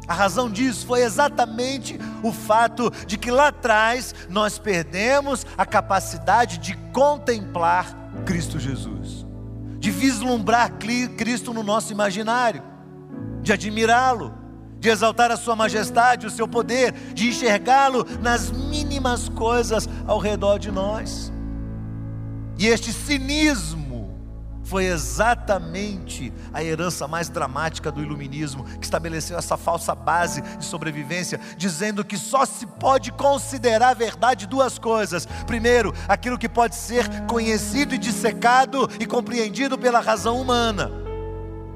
A 0.06 0.14
razão 0.14 0.50
disso 0.50 0.86
foi 0.86 1.02
exatamente 1.02 1.98
o 2.22 2.32
fato 2.32 2.90
de 3.06 3.16
que 3.16 3.30
lá 3.30 3.48
atrás 3.48 4.14
nós 4.28 4.58
perdemos 4.58 5.46
a 5.56 5.64
capacidade 5.64 6.58
de 6.58 6.76
contemplar 6.92 7.96
Cristo 8.26 8.58
Jesus, 8.58 9.24
de 9.78 9.90
vislumbrar 9.90 10.72
Cristo 10.72 11.54
no 11.54 11.62
nosso 11.62 11.92
imaginário, 11.92 12.62
de 13.42 13.52
admirá-lo, 13.52 14.34
de 14.78 14.88
exaltar 14.88 15.30
a 15.30 15.36
Sua 15.36 15.54
majestade, 15.54 16.26
o 16.26 16.30
seu 16.30 16.48
poder, 16.48 16.92
de 17.14 17.28
enxergá-lo 17.28 18.04
nas 18.20 18.50
mínimas 18.50 19.28
coisas 19.28 19.88
ao 20.06 20.18
redor 20.18 20.58
de 20.58 20.72
nós. 20.72 21.32
E 22.58 22.66
este 22.66 22.92
cinismo 22.92 23.81
foi 24.72 24.86
exatamente 24.86 26.32
a 26.50 26.64
herança 26.64 27.06
mais 27.06 27.28
dramática 27.28 27.92
do 27.92 28.02
iluminismo, 28.02 28.64
que 28.64 28.86
estabeleceu 28.86 29.36
essa 29.36 29.58
falsa 29.58 29.94
base 29.94 30.40
de 30.40 30.64
sobrevivência, 30.64 31.38
dizendo 31.58 32.02
que 32.02 32.16
só 32.16 32.46
se 32.46 32.64
pode 32.66 33.12
considerar 33.12 33.92
verdade 33.92 34.46
duas 34.46 34.78
coisas: 34.78 35.26
primeiro, 35.46 35.92
aquilo 36.08 36.38
que 36.38 36.48
pode 36.48 36.74
ser 36.74 37.06
conhecido 37.26 37.94
e 37.94 37.98
dissecado 37.98 38.88
e 38.98 39.04
compreendido 39.04 39.76
pela 39.78 40.00
razão 40.00 40.40
humana. 40.40 40.90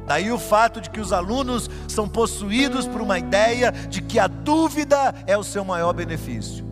Daí 0.06 0.32
o 0.32 0.38
fato 0.38 0.80
de 0.80 0.88
que 0.88 1.00
os 1.00 1.12
alunos 1.12 1.68
são 1.86 2.08
possuídos 2.08 2.86
por 2.86 3.02
uma 3.02 3.18
ideia 3.18 3.72
de 3.72 4.00
que 4.00 4.18
a 4.18 4.26
dúvida 4.26 5.14
é 5.26 5.36
o 5.36 5.44
seu 5.44 5.66
maior 5.66 5.92
benefício. 5.92 6.64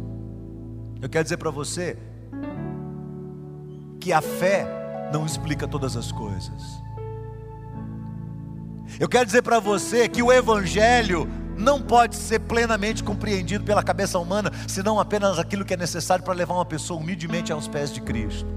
Eu 1.03 1.09
quero 1.11 1.25
dizer 1.25 1.37
para 1.37 1.51
você 1.51 1.99
que 4.01 4.11
a 4.11 4.23
fé 4.23 4.84
não 5.15 5.25
explica 5.25 5.69
todas 5.69 5.97
as 5.97 6.11
coisas. 6.11 6.83
Eu 8.99 9.09
quero 9.09 9.25
dizer 9.25 9.43
para 9.43 9.61
você 9.61 10.09
que 10.09 10.21
o 10.21 10.33
Evangelho 10.33 11.29
não 11.57 11.81
pode 11.81 12.17
ser 12.17 12.41
plenamente 12.41 13.03
compreendido 13.03 13.65
pela 13.65 13.81
cabeça 13.81 14.19
humana, 14.19 14.51
senão 14.67 14.99
apenas 14.99 15.39
aquilo 15.39 15.65
que 15.65 15.73
é 15.73 15.77
necessário 15.77 16.25
para 16.25 16.35
levar 16.35 16.55
uma 16.55 16.65
pessoa 16.65 16.99
humildemente 16.99 17.53
aos 17.53 17.69
pés 17.69 17.93
de 17.93 18.01
Cristo. 18.01 18.49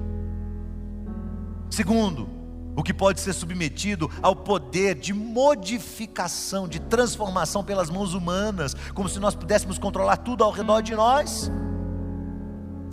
Segundo, 1.69 2.27
o 2.75 2.81
que 2.81 2.93
pode 2.93 3.19
ser 3.19 3.33
submetido 3.33 4.09
ao 4.19 4.35
poder 4.35 4.95
de 4.95 5.13
modificação, 5.13 6.67
de 6.67 6.79
transformação 6.79 7.63
pelas 7.63 7.89
mãos 7.89 8.15
humanas, 8.15 8.75
como 8.95 9.07
se 9.07 9.19
nós 9.19 9.35
pudéssemos 9.35 9.77
controlar 9.77 10.17
tudo 10.17 10.43
ao 10.43 10.51
redor 10.51 10.81
de 10.81 10.95
nós. 10.95 11.51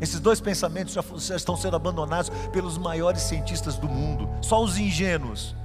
Esses 0.05 0.21
dois 0.21 0.39
pensamentos 0.39 0.93
já, 0.93 1.03
já 1.17 1.35
estão 1.35 1.57
sendo 1.57 1.77
abandonados 1.77 2.29
pelos 2.53 2.77
maiores 2.77 3.23
cientistas 3.23 3.79
do 3.79 3.89
mundo. 3.89 4.29
Só 4.43 4.63
os 4.63 4.77
ingênuos 4.77 5.57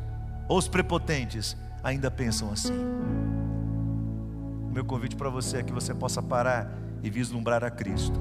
ou 0.47 0.57
os 0.57 0.65
prepotentes 0.65 1.57
ainda 1.83 2.09
pensam 2.09 2.49
assim. 2.49 2.71
O 4.63 4.71
meu 4.71 4.85
convite 4.85 5.17
para 5.17 5.29
você 5.29 5.57
é 5.57 5.63
que 5.63 5.73
você 5.73 5.93
possa 5.93 6.23
parar 6.23 6.73
e 7.03 7.09
vislumbrar 7.09 7.65
a 7.65 7.69
Cristo, 7.69 8.17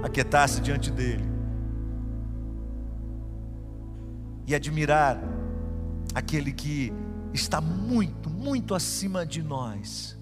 aquietar-se 0.00 0.60
diante 0.60 0.92
dEle 0.92 1.24
e 4.46 4.54
admirar 4.54 5.18
aquele 6.14 6.52
que 6.52 6.92
está 7.34 7.60
muito, 7.60 8.30
muito 8.30 8.76
acima 8.76 9.26
de 9.26 9.42
nós, 9.42 10.16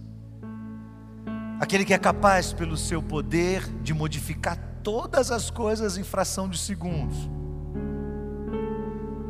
aquele 1.60 1.84
que 1.84 1.92
é 1.92 1.98
capaz, 1.98 2.54
pelo 2.54 2.74
seu 2.74 3.02
poder, 3.02 3.62
de 3.82 3.92
modificar 3.92 4.56
todas 4.82 5.30
as 5.30 5.50
coisas 5.50 5.98
em 5.98 6.02
fração 6.02 6.48
de 6.48 6.56
segundos. 6.56 7.30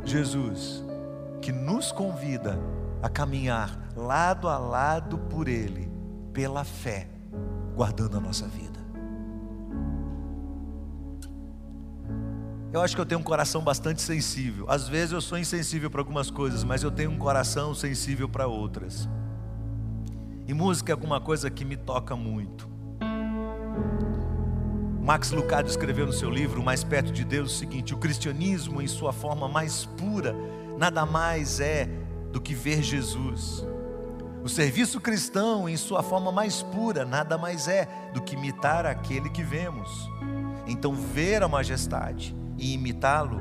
Jesus, 0.04 0.84
que 1.42 1.50
nos 1.50 1.90
convida 1.90 2.56
a 3.02 3.08
caminhar 3.08 3.76
lado 3.96 4.48
a 4.48 4.58
lado 4.58 5.18
por 5.18 5.48
Ele, 5.48 5.90
pela 6.32 6.62
fé, 6.62 7.08
guardando 7.74 8.16
a 8.16 8.20
nossa 8.20 8.46
vida. 8.46 8.78
Eu 12.72 12.80
acho 12.80 12.94
que 12.94 13.00
eu 13.00 13.06
tenho 13.06 13.20
um 13.20 13.24
coração 13.24 13.62
bastante 13.62 14.00
sensível. 14.00 14.66
Às 14.68 14.86
vezes 14.86 15.10
eu 15.12 15.20
sou 15.20 15.36
insensível 15.36 15.90
para 15.90 16.00
algumas 16.00 16.30
coisas, 16.30 16.62
mas 16.62 16.84
eu 16.84 16.90
tenho 16.92 17.10
um 17.10 17.18
coração 17.18 17.74
sensível 17.74 18.28
para 18.28 18.46
outras. 18.46 19.08
E 20.50 20.52
música 20.52 20.90
é 20.90 20.94
alguma 20.94 21.20
coisa 21.20 21.48
que 21.48 21.64
me 21.64 21.76
toca 21.76 22.16
muito. 22.16 22.68
Max 25.00 25.30
Lucado 25.30 25.68
escreveu 25.68 26.04
no 26.06 26.12
seu 26.12 26.28
livro 26.28 26.60
Mais 26.60 26.82
Perto 26.82 27.12
de 27.12 27.24
Deus 27.24 27.54
o 27.54 27.56
seguinte: 27.56 27.94
o 27.94 27.98
cristianismo, 27.98 28.82
em 28.82 28.88
sua 28.88 29.12
forma 29.12 29.48
mais 29.48 29.86
pura, 29.86 30.34
nada 30.76 31.06
mais 31.06 31.60
é 31.60 31.88
do 32.32 32.40
que 32.40 32.52
ver 32.52 32.82
Jesus. 32.82 33.64
O 34.42 34.48
serviço 34.48 35.00
cristão, 35.00 35.68
em 35.68 35.76
sua 35.76 36.02
forma 36.02 36.32
mais 36.32 36.64
pura, 36.64 37.04
nada 37.04 37.38
mais 37.38 37.68
é 37.68 37.86
do 38.12 38.20
que 38.20 38.34
imitar 38.34 38.84
aquele 38.84 39.30
que 39.30 39.44
vemos. 39.44 40.10
Então, 40.66 40.96
ver 40.96 41.44
a 41.44 41.48
majestade, 41.48 42.34
e 42.58 42.74
imitá-lo, 42.74 43.40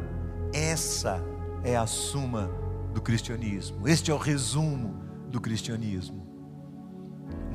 essa 0.54 1.20
é 1.64 1.76
a 1.76 1.88
suma 1.88 2.52
do 2.94 3.02
cristianismo. 3.02 3.88
Este 3.88 4.12
é 4.12 4.14
o 4.14 4.18
resumo 4.18 4.94
do 5.28 5.42
cristianismo. 5.42 6.29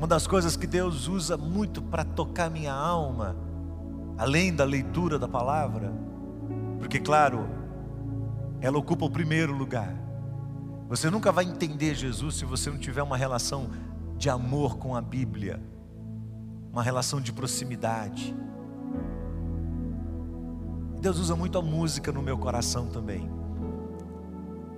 Uma 0.05 0.09
das 0.09 0.27
coisas 0.27 0.55
que 0.55 0.67
Deus 0.67 1.07
usa 1.07 1.35
muito 1.35 1.81
para 1.81 2.05
tocar 2.05 2.47
minha 2.47 2.71
alma, 2.71 3.35
além 4.19 4.53
da 4.53 4.63
leitura 4.63 5.17
da 5.17 5.27
palavra, 5.27 5.91
porque, 6.77 6.99
claro, 6.99 7.49
ela 8.61 8.77
ocupa 8.77 9.03
o 9.03 9.09
primeiro 9.09 9.51
lugar. 9.51 9.95
Você 10.87 11.09
nunca 11.09 11.31
vai 11.31 11.45
entender 11.45 11.95
Jesus 11.95 12.35
se 12.35 12.45
você 12.45 12.69
não 12.69 12.77
tiver 12.77 13.01
uma 13.01 13.17
relação 13.17 13.71
de 14.15 14.29
amor 14.29 14.77
com 14.77 14.95
a 14.95 15.01
Bíblia, 15.01 15.59
uma 16.71 16.83
relação 16.83 17.19
de 17.19 17.33
proximidade. 17.33 18.35
Deus 21.01 21.17
usa 21.17 21.35
muito 21.35 21.57
a 21.57 21.63
música 21.63 22.11
no 22.11 22.21
meu 22.21 22.37
coração 22.37 22.89
também. 22.89 23.27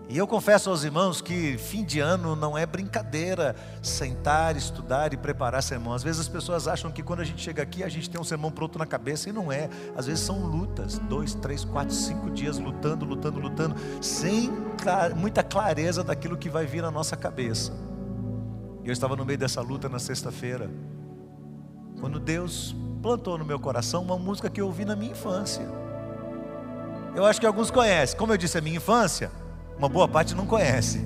E 0.09 0.17
eu 0.17 0.25
confesso 0.25 0.69
aos 0.69 0.85
irmãos 0.85 1.19
que 1.19 1.57
fim 1.57 1.83
de 1.83 1.99
ano 1.99 2.33
não 2.33 2.57
é 2.57 2.65
brincadeira 2.65 3.53
sentar, 3.81 4.55
estudar 4.55 5.13
e 5.13 5.17
preparar 5.17 5.61
sermão. 5.61 5.93
Às 5.93 6.01
vezes 6.01 6.21
as 6.21 6.29
pessoas 6.29 6.65
acham 6.65 6.89
que 6.89 7.03
quando 7.03 7.19
a 7.19 7.25
gente 7.25 7.41
chega 7.41 7.61
aqui 7.61 7.83
a 7.83 7.89
gente 7.89 8.09
tem 8.09 8.19
um 8.19 8.23
sermão 8.23 8.49
pronto 8.49 8.79
na 8.79 8.85
cabeça 8.85 9.27
e 9.27 9.33
não 9.33 9.51
é. 9.51 9.69
Às 9.97 10.05
vezes 10.05 10.23
são 10.23 10.45
lutas, 10.45 10.97
dois, 10.97 11.33
três, 11.33 11.65
quatro, 11.65 11.93
cinco 11.93 12.29
dias 12.29 12.57
lutando, 12.57 13.03
lutando, 13.03 13.37
lutando, 13.37 13.75
sem 14.01 14.49
muita 15.17 15.43
clareza 15.43 16.05
daquilo 16.05 16.37
que 16.37 16.49
vai 16.49 16.65
vir 16.65 16.81
na 16.81 16.91
nossa 16.91 17.17
cabeça. 17.17 17.73
E 18.85 18.87
eu 18.87 18.93
estava 18.93 19.13
no 19.17 19.25
meio 19.25 19.37
dessa 19.37 19.59
luta 19.59 19.89
na 19.89 19.99
sexta-feira, 19.99 20.69
quando 21.99 22.17
Deus 22.17 22.73
plantou 23.01 23.37
no 23.37 23.43
meu 23.43 23.59
coração 23.59 24.03
uma 24.03 24.17
música 24.17 24.49
que 24.49 24.61
eu 24.61 24.67
ouvi 24.67 24.85
na 24.85 24.95
minha 24.95 25.11
infância. 25.11 25.67
Eu 27.13 27.25
acho 27.25 27.41
que 27.41 27.45
alguns 27.45 27.69
conhecem. 27.69 28.17
Como 28.17 28.31
eu 28.31 28.37
disse, 28.37 28.57
é 28.57 28.61
minha 28.61 28.77
infância, 28.77 29.29
uma 29.77 29.87
boa 29.87 30.07
parte 30.07 30.33
não 30.33 30.45
conhece. 30.45 31.05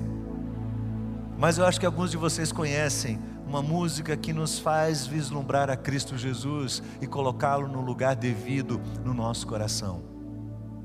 Mas 1.38 1.58
eu 1.58 1.66
acho 1.66 1.78
que 1.78 1.86
alguns 1.86 2.10
de 2.10 2.16
vocês 2.16 2.50
conhecem 2.52 3.20
uma 3.46 3.60
música 3.60 4.16
que 4.16 4.32
nos 4.32 4.58
faz 4.58 5.06
vislumbrar 5.06 5.68
a 5.68 5.76
Cristo 5.76 6.16
Jesus 6.16 6.82
e 7.00 7.06
colocá-lo 7.06 7.68
no 7.68 7.82
lugar 7.82 8.16
devido 8.16 8.80
no 9.04 9.12
nosso 9.12 9.46
coração. 9.46 10.02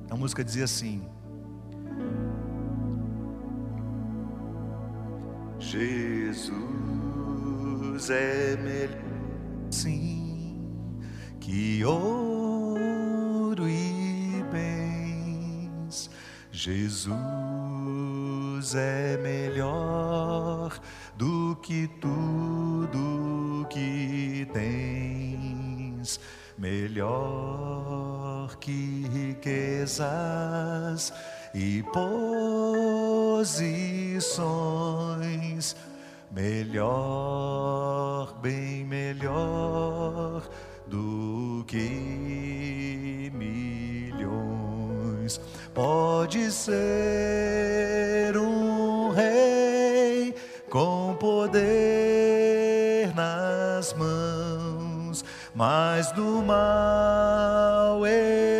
A 0.09 0.15
música 0.15 0.43
dizia 0.43 0.65
assim: 0.65 1.07
Jesus 5.59 6.49
é 8.09 8.57
melhor, 8.57 8.97
sim, 9.69 10.61
que 11.39 11.85
ouro 11.85 13.67
e 13.69 14.43
bem 14.51 15.71
Jesus 16.51 17.56
é 18.75 19.17
melhor 19.17 20.79
do 21.15 21.55
que 21.61 21.87
tudo 21.99 23.67
que 23.69 24.47
tens, 24.53 26.19
melhor 26.57 28.55
que 28.57 29.05
riquezas 29.13 31.13
e 31.53 31.83
posições, 31.93 33.45
melhor, 36.31 38.33
bem 38.41 38.83
melhor 38.85 40.49
do 40.87 41.63
que 41.67 43.29
milhões. 43.33 45.41
Pode 45.73 46.49
ser 46.51 47.86
mas 55.57 56.11
do 56.11 56.43
mal 56.43 58.05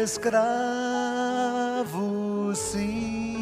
escravo 0.04 0.42
sim. 2.56 3.38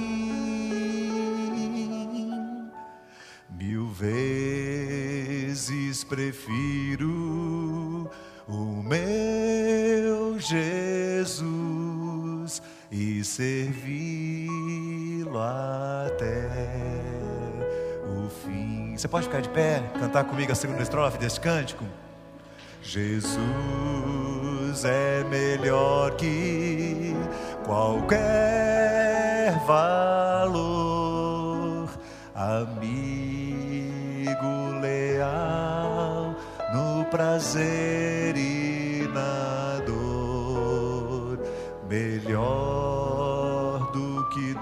Mil 3.50 3.88
vezes 3.88 6.04
prefiro 6.04 8.12
o 8.46 8.84
meu 8.84 10.38
Jesus 10.38 12.62
e 12.92 13.24
servi-lo 13.24 14.50
até 15.40 16.50
o 18.06 18.28
fim. 18.30 18.98
Você 18.98 19.08
pode 19.08 19.28
ficar 19.28 19.40
de 19.40 19.48
pé, 19.48 19.82
cantar 19.98 20.26
comigo 20.26 20.52
a 20.52 20.56
segunda 20.56 20.84
estrofe 20.84 21.18
deste 21.18 21.40
cântico? 21.40 21.86
Jesus 22.88 24.86
é 24.86 25.24
melhor 25.24 26.16
que 26.16 27.16
qualquer 27.66 29.60
valor, 29.66 31.90
amigo 32.36 32.86
leal 34.82 36.36
no 36.74 37.04
prazer 37.06 38.38
e 38.38 39.10
na 39.12 39.80
dor, 39.84 41.40
melhor 41.90 43.92
melhor 43.92 44.30
que 44.30 44.54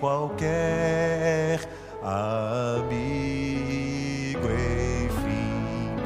qualquer 0.00 1.60
amigo, 2.02 2.88
enfim, 5.04 5.96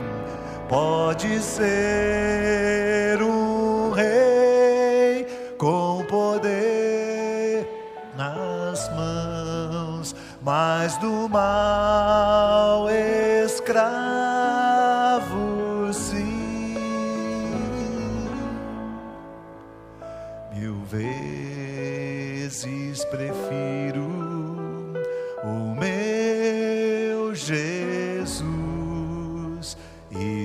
pode 0.69 1.39
ser 1.41 3.23
um 3.23 3.91
rei 3.91 5.27
com 5.59 6.05
poder 6.09 7.69
nas 8.17 8.89
mãos, 8.95 10.15
mas 10.43 10.97
do 10.99 11.29
mal 11.29 12.12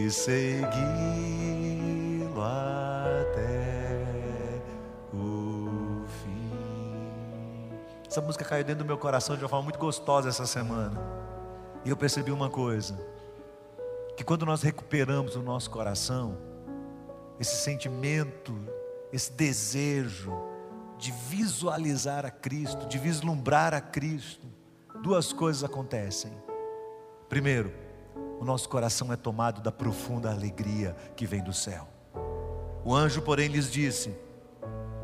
e 0.07 0.11
segui-lo 0.11 0.71
até 2.41 4.01
o 5.13 6.05
fim. 6.07 6.49
Essa 8.09 8.21
música 8.21 8.45
caiu 8.45 8.63
dentro 8.63 8.85
do 8.85 8.87
meu 8.87 8.97
coração 8.97 9.35
de 9.35 9.43
uma 9.43 9.49
forma 9.49 9.63
muito 9.63 9.77
gostosa 9.77 10.29
essa 10.29 10.45
semana. 10.45 10.97
E 11.83 11.89
eu 11.89 11.97
percebi 11.97 12.31
uma 12.31 12.49
coisa: 12.49 12.97
que 14.15 14.23
quando 14.23 14.45
nós 14.45 14.61
recuperamos 14.61 15.35
o 15.35 15.41
nosso 15.41 15.69
coração, 15.69 16.37
esse 17.37 17.57
sentimento, 17.57 18.57
esse 19.11 19.33
desejo 19.33 20.33
de 20.97 21.11
visualizar 21.11 22.25
a 22.25 22.31
Cristo, 22.31 22.87
de 22.87 22.97
vislumbrar 22.97 23.73
a 23.73 23.81
Cristo, 23.81 24.47
duas 25.03 25.33
coisas 25.33 25.65
acontecem. 25.65 26.31
Primeiro, 27.27 27.86
o 28.39 28.45
nosso 28.45 28.69
coração 28.69 29.11
é 29.11 29.15
tomado 29.15 29.61
da 29.61 29.71
profunda 29.71 30.31
alegria 30.31 30.95
que 31.15 31.25
vem 31.25 31.43
do 31.43 31.53
céu. 31.53 31.87
O 32.83 32.93
anjo, 32.93 33.21
porém, 33.21 33.47
lhes 33.47 33.71
disse: 33.71 34.15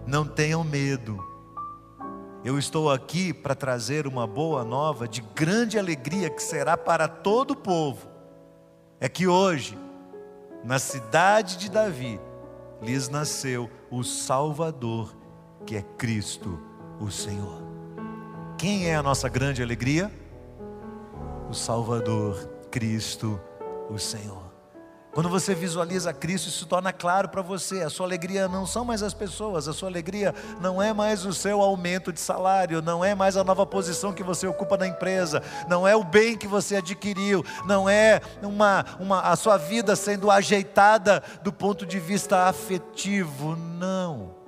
Não 0.05 0.25
tenham 0.25 0.63
medo, 0.63 1.19
eu 2.43 2.59
estou 2.59 2.91
aqui 2.91 3.33
para 3.33 3.55
trazer 3.55 4.05
uma 4.05 4.27
boa 4.27 4.65
nova 4.65 5.07
de 5.07 5.21
grande 5.21 5.79
alegria 5.79 6.29
que 6.29 6.43
será 6.43 6.75
para 6.75 7.07
todo 7.07 7.51
o 7.51 7.55
povo. 7.55 8.05
É 8.99 9.07
que 9.07 9.27
hoje, 9.27 9.77
na 10.61 10.77
cidade 10.77 11.55
de 11.55 11.71
Davi, 11.71 12.19
lhes 12.81 13.07
nasceu 13.07 13.69
o 13.89 14.03
Salvador, 14.03 15.15
que 15.65 15.77
é 15.77 15.81
Cristo, 15.97 16.59
o 16.99 17.09
Senhor. 17.09 17.61
Quem 18.57 18.89
é 18.89 18.95
a 18.95 19.03
nossa 19.03 19.29
grande 19.29 19.63
alegria? 19.63 20.11
O 21.49 21.53
Salvador, 21.53 22.49
Cristo, 22.73 23.39
o 23.87 23.99
Senhor. 23.99 24.51
Quando 25.13 25.29
você 25.29 25.53
visualiza 25.53 26.11
Cristo, 26.11 26.49
isso 26.49 26.65
torna 26.65 26.91
claro 26.91 27.29
para 27.29 27.43
você. 27.43 27.83
A 27.83 27.89
sua 27.91 28.07
alegria 28.07 28.47
não 28.47 28.65
são 28.65 28.83
mais 28.83 29.03
as 29.03 29.13
pessoas, 29.13 29.67
a 29.67 29.73
sua 29.73 29.89
alegria 29.89 30.33
não 30.59 30.81
é 30.81 30.91
mais 30.91 31.23
o 31.23 31.31
seu 31.35 31.61
aumento 31.61 32.11
de 32.11 32.19
salário, 32.19 32.81
não 32.81 33.05
é 33.05 33.13
mais 33.13 33.37
a 33.37 33.43
nova 33.43 33.63
posição 33.63 34.11
que 34.11 34.23
você 34.23 34.47
ocupa 34.47 34.75
na 34.75 34.87
empresa, 34.87 35.43
não 35.69 35.87
é 35.87 35.95
o 35.95 36.03
bem 36.03 36.35
que 36.35 36.47
você 36.47 36.77
adquiriu, 36.77 37.45
não 37.63 37.87
é 37.87 38.19
uma, 38.41 38.83
uma, 38.99 39.21
a 39.21 39.35
sua 39.35 39.55
vida 39.55 39.95
sendo 39.95 40.31
ajeitada 40.31 41.21
do 41.43 41.53
ponto 41.53 41.85
de 41.85 41.99
vista 41.99 42.47
afetivo, 42.47 43.55
não. 43.55 44.42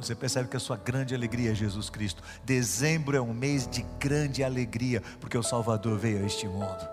Você 0.00 0.14
percebe 0.14 0.48
que 0.48 0.56
a 0.56 0.60
sua 0.60 0.76
grande 0.76 1.14
alegria 1.14 1.50
é 1.50 1.54
Jesus 1.54 1.90
Cristo. 1.90 2.22
Dezembro 2.44 3.16
é 3.16 3.20
um 3.20 3.34
mês 3.34 3.66
de 3.66 3.82
grande 3.98 4.44
alegria, 4.44 5.02
porque 5.20 5.36
o 5.36 5.42
Salvador 5.42 5.98
veio 5.98 6.22
a 6.22 6.26
este 6.26 6.46
mundo. 6.46 6.88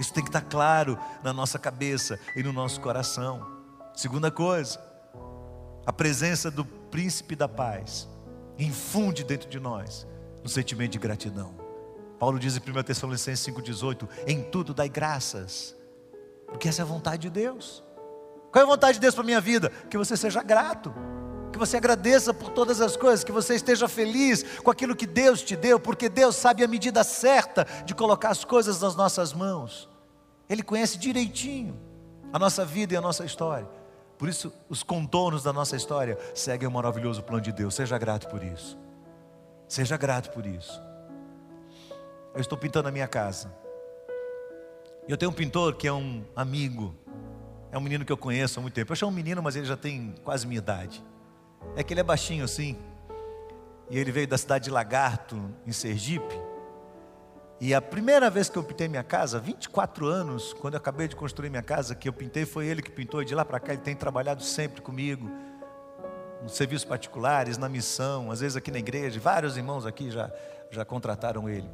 Isso 0.00 0.12
tem 0.12 0.24
que 0.24 0.28
estar 0.28 0.40
claro 0.40 0.98
na 1.22 1.32
nossa 1.32 1.58
cabeça 1.58 2.18
e 2.34 2.42
no 2.42 2.52
nosso 2.52 2.80
coração. 2.80 3.46
Segunda 3.94 4.30
coisa, 4.30 4.82
a 5.86 5.92
presença 5.92 6.50
do 6.50 6.64
príncipe 6.64 7.36
da 7.36 7.48
paz 7.48 8.08
infunde 8.58 9.22
dentro 9.22 9.48
de 9.48 9.60
nós 9.60 10.06
um 10.44 10.48
sentimento 10.48 10.92
de 10.92 10.98
gratidão. 10.98 11.54
Paulo 12.18 12.38
diz 12.38 12.56
em 12.56 12.60
1 12.60 12.82
Tessalonicenses 12.82 13.46
5,18: 13.46 14.08
Em 14.26 14.42
tudo 14.42 14.74
dai 14.74 14.88
graças, 14.88 15.76
porque 16.48 16.68
essa 16.68 16.82
é 16.82 16.84
a 16.84 16.86
vontade 16.86 17.22
de 17.22 17.30
Deus. 17.30 17.84
Qual 18.50 18.60
é 18.60 18.66
a 18.66 18.70
vontade 18.70 18.94
de 18.94 19.00
Deus 19.00 19.14
para 19.14 19.22
a 19.22 19.26
minha 19.26 19.40
vida? 19.40 19.70
Que 19.88 19.96
você 19.96 20.16
seja 20.16 20.42
grato 20.42 20.92
você 21.66 21.76
agradeça 21.76 22.34
por 22.34 22.50
todas 22.50 22.80
as 22.80 22.96
coisas, 22.96 23.22
que 23.22 23.30
você 23.30 23.54
esteja 23.54 23.86
feliz 23.86 24.42
com 24.60 24.70
aquilo 24.70 24.96
que 24.96 25.06
Deus 25.06 25.42
te 25.42 25.54
deu, 25.54 25.78
porque 25.78 26.08
Deus 26.08 26.34
sabe 26.34 26.64
a 26.64 26.68
medida 26.68 27.04
certa 27.04 27.64
de 27.84 27.94
colocar 27.94 28.30
as 28.30 28.44
coisas 28.44 28.80
nas 28.80 28.96
nossas 28.96 29.32
mãos. 29.32 29.88
Ele 30.48 30.62
conhece 30.62 30.98
direitinho 30.98 31.78
a 32.32 32.38
nossa 32.38 32.64
vida 32.64 32.94
e 32.94 32.96
a 32.96 33.00
nossa 33.00 33.24
história. 33.24 33.68
Por 34.18 34.28
isso, 34.28 34.52
os 34.68 34.82
contornos 34.82 35.44
da 35.44 35.52
nossa 35.52 35.76
história 35.76 36.18
seguem 36.34 36.66
o 36.66 36.70
maravilhoso 36.70 37.22
plano 37.22 37.42
de 37.42 37.52
Deus. 37.52 37.76
Seja 37.76 37.96
grato 37.96 38.28
por 38.28 38.42
isso. 38.42 38.76
Seja 39.68 39.96
grato 39.96 40.30
por 40.30 40.44
isso. 40.44 40.82
Eu 42.34 42.40
estou 42.40 42.58
pintando 42.58 42.88
a 42.88 42.92
minha 42.92 43.06
casa. 43.06 43.54
Eu 45.08 45.16
tenho 45.16 45.30
um 45.30 45.34
pintor 45.34 45.76
que 45.76 45.86
é 45.86 45.92
um 45.92 46.24
amigo. 46.34 46.94
É 47.70 47.78
um 47.78 47.80
menino 47.80 48.04
que 48.04 48.12
eu 48.12 48.16
conheço 48.16 48.58
há 48.58 48.62
muito 48.62 48.74
tempo. 48.74 48.90
Eu 48.90 48.96
chamo 48.96 49.12
um 49.12 49.14
menino, 49.14 49.40
mas 49.40 49.54
ele 49.54 49.66
já 49.66 49.76
tem 49.76 50.14
quase 50.24 50.44
minha 50.44 50.58
idade 50.58 51.04
é 51.76 51.82
que 51.82 51.92
ele 51.92 52.00
é 52.00 52.04
baixinho 52.04 52.44
assim. 52.44 52.78
E 53.90 53.98
ele 53.98 54.10
veio 54.10 54.26
da 54.26 54.38
cidade 54.38 54.64
de 54.64 54.70
Lagarto, 54.70 55.38
em 55.66 55.72
Sergipe. 55.72 56.34
E 57.60 57.74
a 57.74 57.80
primeira 57.80 58.28
vez 58.28 58.48
que 58.48 58.56
eu 58.56 58.64
pintei 58.64 58.88
minha 58.88 59.04
casa, 59.04 59.38
24 59.38 60.06
anos, 60.06 60.52
quando 60.54 60.74
eu 60.74 60.78
acabei 60.78 61.06
de 61.06 61.14
construir 61.14 61.48
minha 61.48 61.62
casa, 61.62 61.94
que 61.94 62.08
eu 62.08 62.12
pintei, 62.12 62.44
foi 62.44 62.66
ele 62.66 62.82
que 62.82 62.90
pintou. 62.90 63.22
E 63.22 63.24
de 63.24 63.34
lá 63.34 63.44
para 63.44 63.60
cá 63.60 63.72
ele 63.72 63.82
tem 63.82 63.94
trabalhado 63.94 64.42
sempre 64.42 64.82
comigo, 64.82 65.30
nos 66.42 66.56
serviços 66.56 66.84
particulares, 66.84 67.56
na 67.58 67.68
missão, 67.68 68.30
às 68.30 68.40
vezes 68.40 68.56
aqui 68.56 68.70
na 68.70 68.78
igreja. 68.78 69.20
Vários 69.20 69.56
irmãos 69.56 69.86
aqui 69.86 70.10
já, 70.10 70.32
já 70.70 70.84
contrataram 70.84 71.48
ele. 71.48 71.70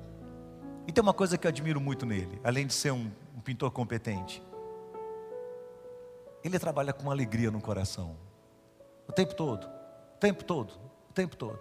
E 0.87 0.93
tem 0.93 1.01
uma 1.01 1.15
coisa 1.15 1.39
que 1.39 1.47
eu 1.47 1.49
admiro 1.49 1.81
muito 1.81 2.05
nele, 2.05 2.41
além 2.45 2.67
de 2.67 2.75
ser 2.75 2.91
um, 2.91 3.11
um 3.37 3.41
pintor 3.41 3.71
competente. 3.71 4.43
Ele 6.43 6.59
trabalha 6.59 6.93
com 6.93 7.11
alegria 7.11 7.51
no 7.51 7.61
coração, 7.61 8.17
o 9.07 9.13
tempo 9.13 9.35
todo. 9.35 9.78
O 10.19 10.19
tempo 10.19 10.43
todo, 10.43 10.75
o 11.09 11.13
tempo 11.13 11.37
todo. 11.37 11.61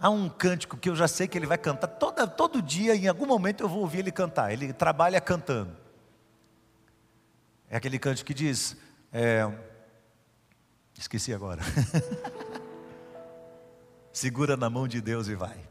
Há 0.00 0.08
um 0.08 0.30
cântico 0.30 0.78
que 0.78 0.88
eu 0.88 0.96
já 0.96 1.06
sei 1.06 1.28
que 1.28 1.36
ele 1.36 1.44
vai 1.44 1.58
cantar 1.58 1.88
toda, 1.88 2.26
todo 2.26 2.62
dia, 2.62 2.96
em 2.96 3.06
algum 3.06 3.26
momento 3.26 3.62
eu 3.62 3.68
vou 3.68 3.80
ouvir 3.80 3.98
ele 3.98 4.10
cantar. 4.10 4.50
Ele 4.50 4.72
trabalha 4.72 5.20
cantando. 5.20 5.76
É 7.68 7.76
aquele 7.76 7.98
cântico 7.98 8.28
que 8.28 8.32
diz: 8.32 8.78
é, 9.12 9.46
esqueci 10.98 11.34
agora. 11.34 11.60
segura 14.10 14.56
na 14.56 14.70
mão 14.70 14.88
de 14.88 15.02
Deus 15.02 15.28
e 15.28 15.34
vai. 15.34 15.68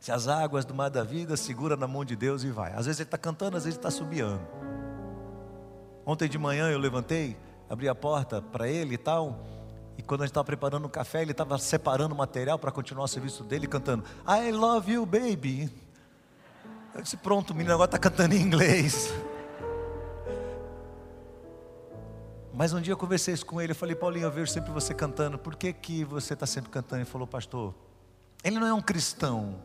Se 0.00 0.10
as 0.10 0.26
águas 0.26 0.64
do 0.64 0.74
mar 0.74 0.90
da 0.90 1.04
vida, 1.04 1.36
segura 1.36 1.76
na 1.76 1.86
mão 1.86 2.04
de 2.04 2.16
Deus 2.16 2.42
e 2.42 2.50
vai. 2.50 2.72
Às 2.72 2.86
vezes 2.86 2.98
ele 2.98 3.06
está 3.06 3.16
cantando, 3.16 3.56
às 3.56 3.62
vezes 3.62 3.78
está 3.78 3.92
subiando. 3.92 4.44
Ontem 6.04 6.28
de 6.28 6.36
manhã 6.36 6.68
eu 6.68 6.80
levantei, 6.80 7.36
abri 7.70 7.88
a 7.88 7.94
porta 7.94 8.42
para 8.42 8.68
ele 8.68 8.94
e 8.94 8.98
tal. 8.98 9.53
E 9.96 10.02
quando 10.02 10.22
a 10.22 10.24
gente 10.24 10.32
estava 10.32 10.44
preparando 10.44 10.84
o 10.84 10.88
café, 10.88 11.22
ele 11.22 11.30
estava 11.30 11.56
separando 11.58 12.14
o 12.14 12.18
material 12.18 12.58
para 12.58 12.70
continuar 12.72 13.04
o 13.04 13.08
serviço 13.08 13.44
dele, 13.44 13.66
cantando 13.66 14.04
I 14.26 14.50
love 14.50 14.92
you, 14.92 15.06
baby. 15.06 15.70
Eu 16.94 17.02
disse: 17.02 17.16
Pronto, 17.16 17.50
o 17.50 17.54
menino 17.54 17.74
agora 17.74 17.88
está 17.88 17.98
cantando 17.98 18.34
em 18.34 18.40
inglês. 18.40 19.12
Mas 22.56 22.72
um 22.72 22.80
dia 22.80 22.92
eu 22.92 22.96
conversei 22.96 23.34
isso 23.34 23.44
com 23.44 23.60
ele, 23.60 23.72
eu 23.72 23.76
falei, 23.76 23.96
Paulinho, 23.96 24.26
eu 24.26 24.30
vejo 24.30 24.50
sempre 24.52 24.70
você 24.70 24.94
cantando, 24.94 25.36
por 25.36 25.56
que, 25.56 25.72
que 25.72 26.04
você 26.04 26.34
está 26.34 26.46
sempre 26.46 26.70
cantando? 26.70 27.02
Ele 27.02 27.10
falou, 27.10 27.26
pastor, 27.26 27.74
ele 28.44 28.60
não 28.60 28.66
é 28.66 28.72
um 28.72 28.80
cristão, 28.80 29.56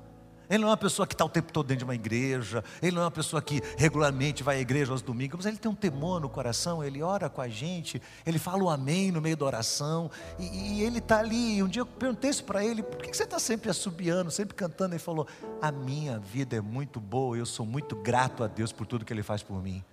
ele 0.50 0.60
não 0.60 0.70
é 0.70 0.72
uma 0.72 0.78
pessoa 0.78 1.06
que 1.06 1.14
está 1.14 1.24
o 1.24 1.30
tempo 1.30 1.54
todo 1.54 1.68
dentro 1.68 1.80
de 1.80 1.84
uma 1.84 1.96
igreja, 1.96 2.64
ele 2.82 2.96
não 2.96 3.04
é 3.04 3.06
uma 3.06 3.12
pessoa 3.12 3.42
que 3.42 3.62
regularmente 3.78 4.42
vai 4.42 4.58
à 4.58 4.60
igreja 4.60 4.92
aos 4.92 5.02
domingos, 5.02 5.38
mas 5.38 5.46
ele 5.46 5.58
tem 5.58 5.70
um 5.70 5.76
temor 5.76 6.20
no 6.20 6.28
coração, 6.28 6.84
ele 6.84 7.04
ora 7.04 7.30
com 7.30 7.42
a 7.42 7.48
gente, 7.48 8.02
ele 8.26 8.40
fala 8.40 8.64
o 8.64 8.70
amém 8.70 9.12
no 9.12 9.22
meio 9.22 9.38
da 9.38 9.46
oração, 9.46 10.10
e, 10.40 10.80
e 10.80 10.82
ele 10.82 10.98
está 10.98 11.20
ali. 11.20 11.62
Um 11.62 11.68
dia 11.68 11.82
eu 11.82 11.86
perguntei 11.86 12.32
isso 12.32 12.44
para 12.44 12.66
ele: 12.66 12.82
por 12.82 12.98
que 12.98 13.16
você 13.16 13.24
está 13.24 13.38
sempre 13.38 13.70
assobiando, 13.70 14.32
sempre 14.32 14.56
cantando? 14.56 14.96
Ele 14.96 15.00
falou: 15.00 15.28
a 15.62 15.72
minha 15.72 16.18
vida 16.18 16.56
é 16.56 16.62
muito 16.62 17.00
boa, 17.00 17.38
eu 17.38 17.46
sou 17.46 17.66
muito 17.66 17.96
grato 17.96 18.44
a 18.44 18.48
Deus 18.48 18.72
por 18.72 18.88
tudo 18.88 19.06
que 19.06 19.14
Ele 19.14 19.24
faz 19.24 19.44
por 19.44 19.62
mim. 19.62 19.84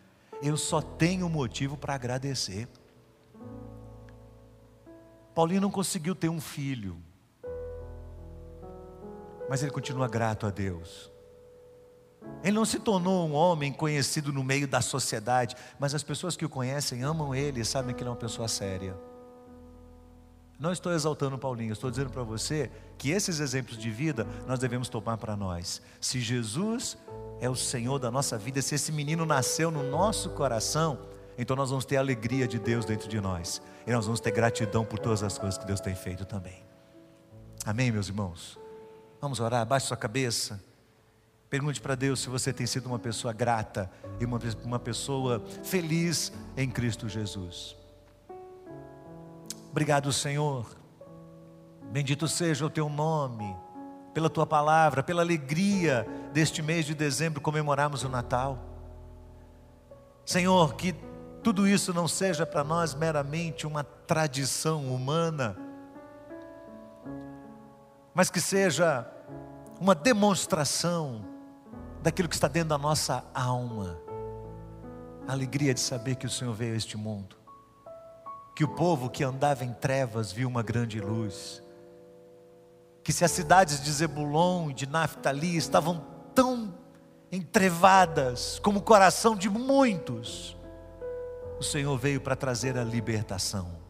Eu 0.43 0.57
só 0.57 0.81
tenho 0.81 1.29
motivo 1.29 1.77
para 1.77 1.95
agradecer. 1.95 2.69
Paulinho 5.35 5.61
não 5.61 5.71
conseguiu 5.71 6.15
ter 6.15 6.31
um 6.31 6.41
filho 6.41 6.97
mas 9.49 9.63
ele 9.63 9.71
continua 9.71 10.09
grato 10.09 10.47
a 10.47 10.51
Deus. 10.51 11.11
Ele 12.43 12.57
não 12.57 12.65
se 12.65 12.79
tornou 12.79 13.27
um 13.29 13.35
homem 13.35 13.73
conhecido 13.73 14.33
no 14.33 14.43
meio 14.43 14.67
da 14.67 14.81
sociedade, 14.81 15.57
mas 15.79 15.95
as 15.95 16.03
pessoas 16.03 16.37
que 16.37 16.45
o 16.45 16.49
conhecem 16.49 17.03
amam 17.03 17.35
ele 17.35 17.61
e 17.61 17.65
sabem 17.65 17.95
que 17.95 18.03
ele 18.03 18.09
é 18.09 18.13
uma 18.13 18.19
pessoa 18.19 18.49
séria. 18.49 18.97
Não 20.59 20.73
estou 20.73 20.93
exaltando 20.93 21.37
Paulinho, 21.37 21.73
estou 21.73 21.91
dizendo 21.91 22.11
para 22.11 22.23
você 22.23 22.71
que 22.97 23.11
esses 23.11 23.41
exemplos 23.41 23.77
de 23.77 23.91
vida 23.91 24.27
nós 24.47 24.59
devemos 24.59 24.89
tomar 24.89 25.19
para 25.19 25.37
nós. 25.37 25.83
Se 26.01 26.19
Jesus 26.19 26.97
é 27.41 27.49
o 27.49 27.55
Senhor 27.55 27.99
da 27.99 28.11
nossa 28.11 28.39
vida, 28.39 28.63
se 28.63 28.75
esse 28.75 28.91
menino 28.91 29.27
nasceu 29.27 29.71
no 29.71 29.83
nosso 29.83 30.31
coração, 30.31 30.99
então 31.37 31.55
nós 31.55 31.69
vamos 31.69 31.85
ter 31.85 31.99
a 31.99 32.01
alegria 32.01 32.49
de 32.49 32.59
Deus 32.59 32.87
dentro 32.87 33.09
de 33.09 33.21
nós. 33.21 33.61
E 33.87 33.93
nós 33.93 34.07
vamos 34.07 34.21
ter 34.21 34.31
gratidão 34.31 34.85
por 34.85 34.99
todas 34.99 35.23
as 35.23 35.37
coisas 35.37 35.59
que 35.59 35.67
Deus 35.67 35.81
tem 35.81 35.95
feito 35.95 36.25
também. 36.25 36.65
Amém, 37.65 37.93
meus 37.93 38.09
irmãos? 38.09 38.59
Vamos 39.21 39.41
orar, 39.41 39.65
baixe 39.67 39.87
sua 39.87 39.97
cabeça. 39.97 40.63
Pergunte 41.49 41.81
para 41.81 41.95
Deus 41.95 42.21
se 42.21 42.29
você 42.29 42.53
tem 42.53 42.67
sido 42.67 42.87
uma 42.87 42.99
pessoa 42.99 43.33
grata 43.33 43.91
e 44.21 44.25
uma, 44.25 44.39
uma 44.65 44.79
pessoa 44.79 45.43
feliz 45.63 46.33
em 46.57 46.69
Cristo 46.71 47.09
Jesus. 47.09 47.77
Obrigado, 49.71 50.13
Senhor, 50.13 50.67
Bendito 51.91 52.27
seja 52.27 52.67
o 52.67 52.71
teu 52.71 52.89
nome, 52.89 53.57
pela 54.13 54.29
tua 54.29 54.47
palavra, 54.47 55.03
pela 55.03 55.23
alegria 55.23 56.07
deste 56.33 56.63
mês 56.63 56.85
de 56.85 56.95
dezembro 56.95 57.41
comemorarmos 57.41 58.03
o 58.03 58.09
Natal. 58.09 58.59
Senhor, 60.25 60.75
que 60.75 60.95
tudo 61.43 61.67
isso 61.67 61.95
não 61.95 62.09
seja 62.09 62.45
para 62.45 62.65
nós 62.65 62.95
meramente 62.95 63.67
uma 63.67 63.85
tradição 63.85 64.93
humana, 64.93 65.57
mas 68.17 68.31
que 68.31 68.41
seja 68.41 69.07
uma 69.79 69.95
demonstração 69.95 71.23
daquilo 72.03 72.31
que 72.31 72.35
está 72.35 72.49
dentro 72.49 72.71
da 72.71 72.79
nossa 72.79 73.23
alma. 73.35 74.01
A 75.29 75.33
alegria 75.33 75.75
de 75.75 75.81
saber 75.81 76.15
que 76.15 76.25
o 76.25 76.31
Senhor 76.31 76.55
veio 76.55 76.73
a 76.73 76.77
este 76.79 76.97
mundo, 76.97 77.37
que 78.55 78.65
o 78.65 78.69
povo 78.69 79.11
que 79.11 79.23
andava 79.23 79.67
em 79.67 79.73
trevas 79.75 80.33
viu 80.33 80.49
uma 80.49 80.63
grande 80.63 80.99
luz, 80.99 81.63
que 83.05 83.13
se 83.13 83.23
as 83.23 83.33
cidades 83.33 83.85
de 83.85 83.93
Zebulon 83.93 84.71
e 84.71 84.73
de 84.73 84.87
Naftali 84.87 85.55
estavam 85.55 86.03
tão 86.35 86.75
entrevadas 87.31 88.59
como 88.61 88.79
o 88.79 88.83
coração 88.83 89.37
de 89.37 89.51
muitos, 89.51 90.57
o 91.61 91.63
Senhor 91.63 91.99
veio 91.99 92.23
para 92.23 92.35
trazer 92.35 92.79
a 92.79 92.85
libertação. 92.85 93.86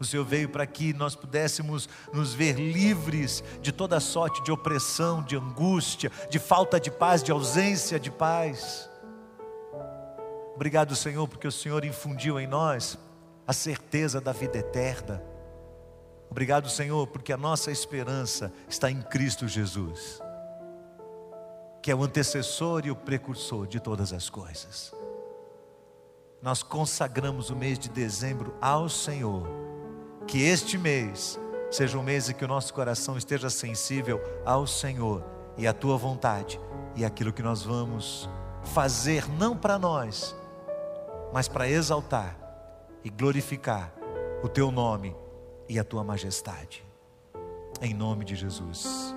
O 0.00 0.04
Senhor 0.04 0.24
veio 0.24 0.48
para 0.48 0.66
que 0.66 0.94
nós 0.94 1.14
pudéssemos 1.14 1.86
nos 2.10 2.32
ver 2.32 2.54
livres 2.54 3.44
de 3.60 3.70
toda 3.70 4.00
sorte 4.00 4.42
de 4.42 4.50
opressão, 4.50 5.22
de 5.22 5.36
angústia, 5.36 6.10
de 6.30 6.38
falta 6.38 6.80
de 6.80 6.90
paz, 6.90 7.22
de 7.22 7.30
ausência 7.30 8.00
de 8.00 8.10
paz. 8.10 8.88
Obrigado, 10.54 10.96
Senhor, 10.96 11.28
porque 11.28 11.46
o 11.46 11.52
Senhor 11.52 11.84
infundiu 11.84 12.40
em 12.40 12.46
nós 12.46 12.98
a 13.46 13.52
certeza 13.52 14.22
da 14.22 14.32
vida 14.32 14.56
eterna. 14.56 15.22
Obrigado, 16.30 16.70
Senhor, 16.70 17.06
porque 17.08 17.32
a 17.32 17.36
nossa 17.36 17.70
esperança 17.70 18.50
está 18.70 18.90
em 18.90 19.02
Cristo 19.02 19.46
Jesus, 19.46 20.18
que 21.82 21.90
é 21.90 21.94
o 21.94 22.02
antecessor 22.02 22.86
e 22.86 22.90
o 22.90 22.96
precursor 22.96 23.66
de 23.66 23.78
todas 23.78 24.14
as 24.14 24.30
coisas. 24.30 24.94
Nós 26.40 26.62
consagramos 26.62 27.50
o 27.50 27.56
mês 27.56 27.78
de 27.78 27.90
dezembro 27.90 28.56
ao 28.62 28.88
Senhor 28.88 29.69
que 30.30 30.44
este 30.44 30.78
mês 30.78 31.40
seja 31.72 31.98
um 31.98 32.04
mês 32.04 32.30
em 32.30 32.32
que 32.32 32.44
o 32.44 32.48
nosso 32.48 32.72
coração 32.72 33.18
esteja 33.18 33.50
sensível 33.50 34.20
ao 34.46 34.64
Senhor 34.64 35.24
e 35.58 35.66
à 35.66 35.72
tua 35.72 35.98
vontade 35.98 36.60
e 36.94 37.04
aquilo 37.04 37.32
que 37.32 37.42
nós 37.42 37.64
vamos 37.64 38.30
fazer 38.62 39.28
não 39.28 39.56
para 39.56 39.76
nós, 39.76 40.36
mas 41.32 41.48
para 41.48 41.68
exaltar 41.68 42.36
e 43.02 43.10
glorificar 43.10 43.92
o 44.40 44.48
teu 44.48 44.70
nome 44.70 45.16
e 45.68 45.80
a 45.80 45.84
tua 45.84 46.04
majestade. 46.04 46.84
Em 47.82 47.92
nome 47.92 48.24
de 48.24 48.36
Jesus. 48.36 49.12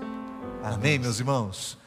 Amém, 0.63 0.97
meus 0.97 1.19
irmãos. 1.19 1.77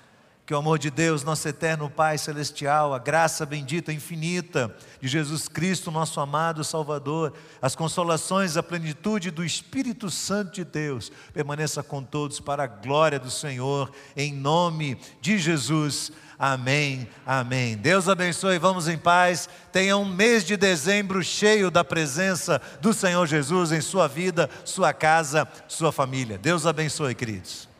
Que 0.46 0.54
o 0.54 0.58
amor 0.58 0.78
de 0.78 0.92
Deus, 0.92 1.24
nosso 1.24 1.48
eterno 1.48 1.90
Pai 1.90 2.16
celestial, 2.16 2.94
a 2.94 3.00
graça 3.00 3.44
bendita 3.44 3.92
infinita 3.92 4.72
de 5.00 5.08
Jesus 5.08 5.48
Cristo, 5.48 5.90
nosso 5.90 6.20
amado 6.20 6.62
Salvador, 6.62 7.32
as 7.60 7.74
consolações, 7.74 8.56
a 8.56 8.62
plenitude 8.62 9.32
do 9.32 9.44
Espírito 9.44 10.08
Santo 10.08 10.52
de 10.52 10.64
Deus, 10.64 11.10
permaneça 11.32 11.82
com 11.82 12.00
todos 12.00 12.38
para 12.38 12.62
a 12.62 12.68
glória 12.68 13.18
do 13.18 13.28
Senhor, 13.28 13.90
em 14.16 14.32
nome 14.32 14.96
de 15.20 15.36
Jesus. 15.36 16.12
Amém, 16.38 17.08
amém. 17.26 17.76
Deus 17.76 18.08
abençoe, 18.08 18.56
vamos 18.56 18.86
em 18.86 18.96
paz. 18.96 19.48
Tenha 19.72 19.96
um 19.96 20.04
mês 20.04 20.44
de 20.44 20.56
dezembro 20.56 21.24
cheio 21.24 21.72
da 21.72 21.82
presença 21.82 22.62
do 22.80 22.94
Senhor 22.94 23.26
Jesus 23.26 23.72
em 23.72 23.80
sua 23.80 24.06
vida, 24.06 24.48
sua 24.64 24.92
casa, 24.92 25.48
sua 25.66 25.90
família. 25.90 26.38
Deus 26.38 26.66
abençoe, 26.66 27.16
queridos. 27.16 27.75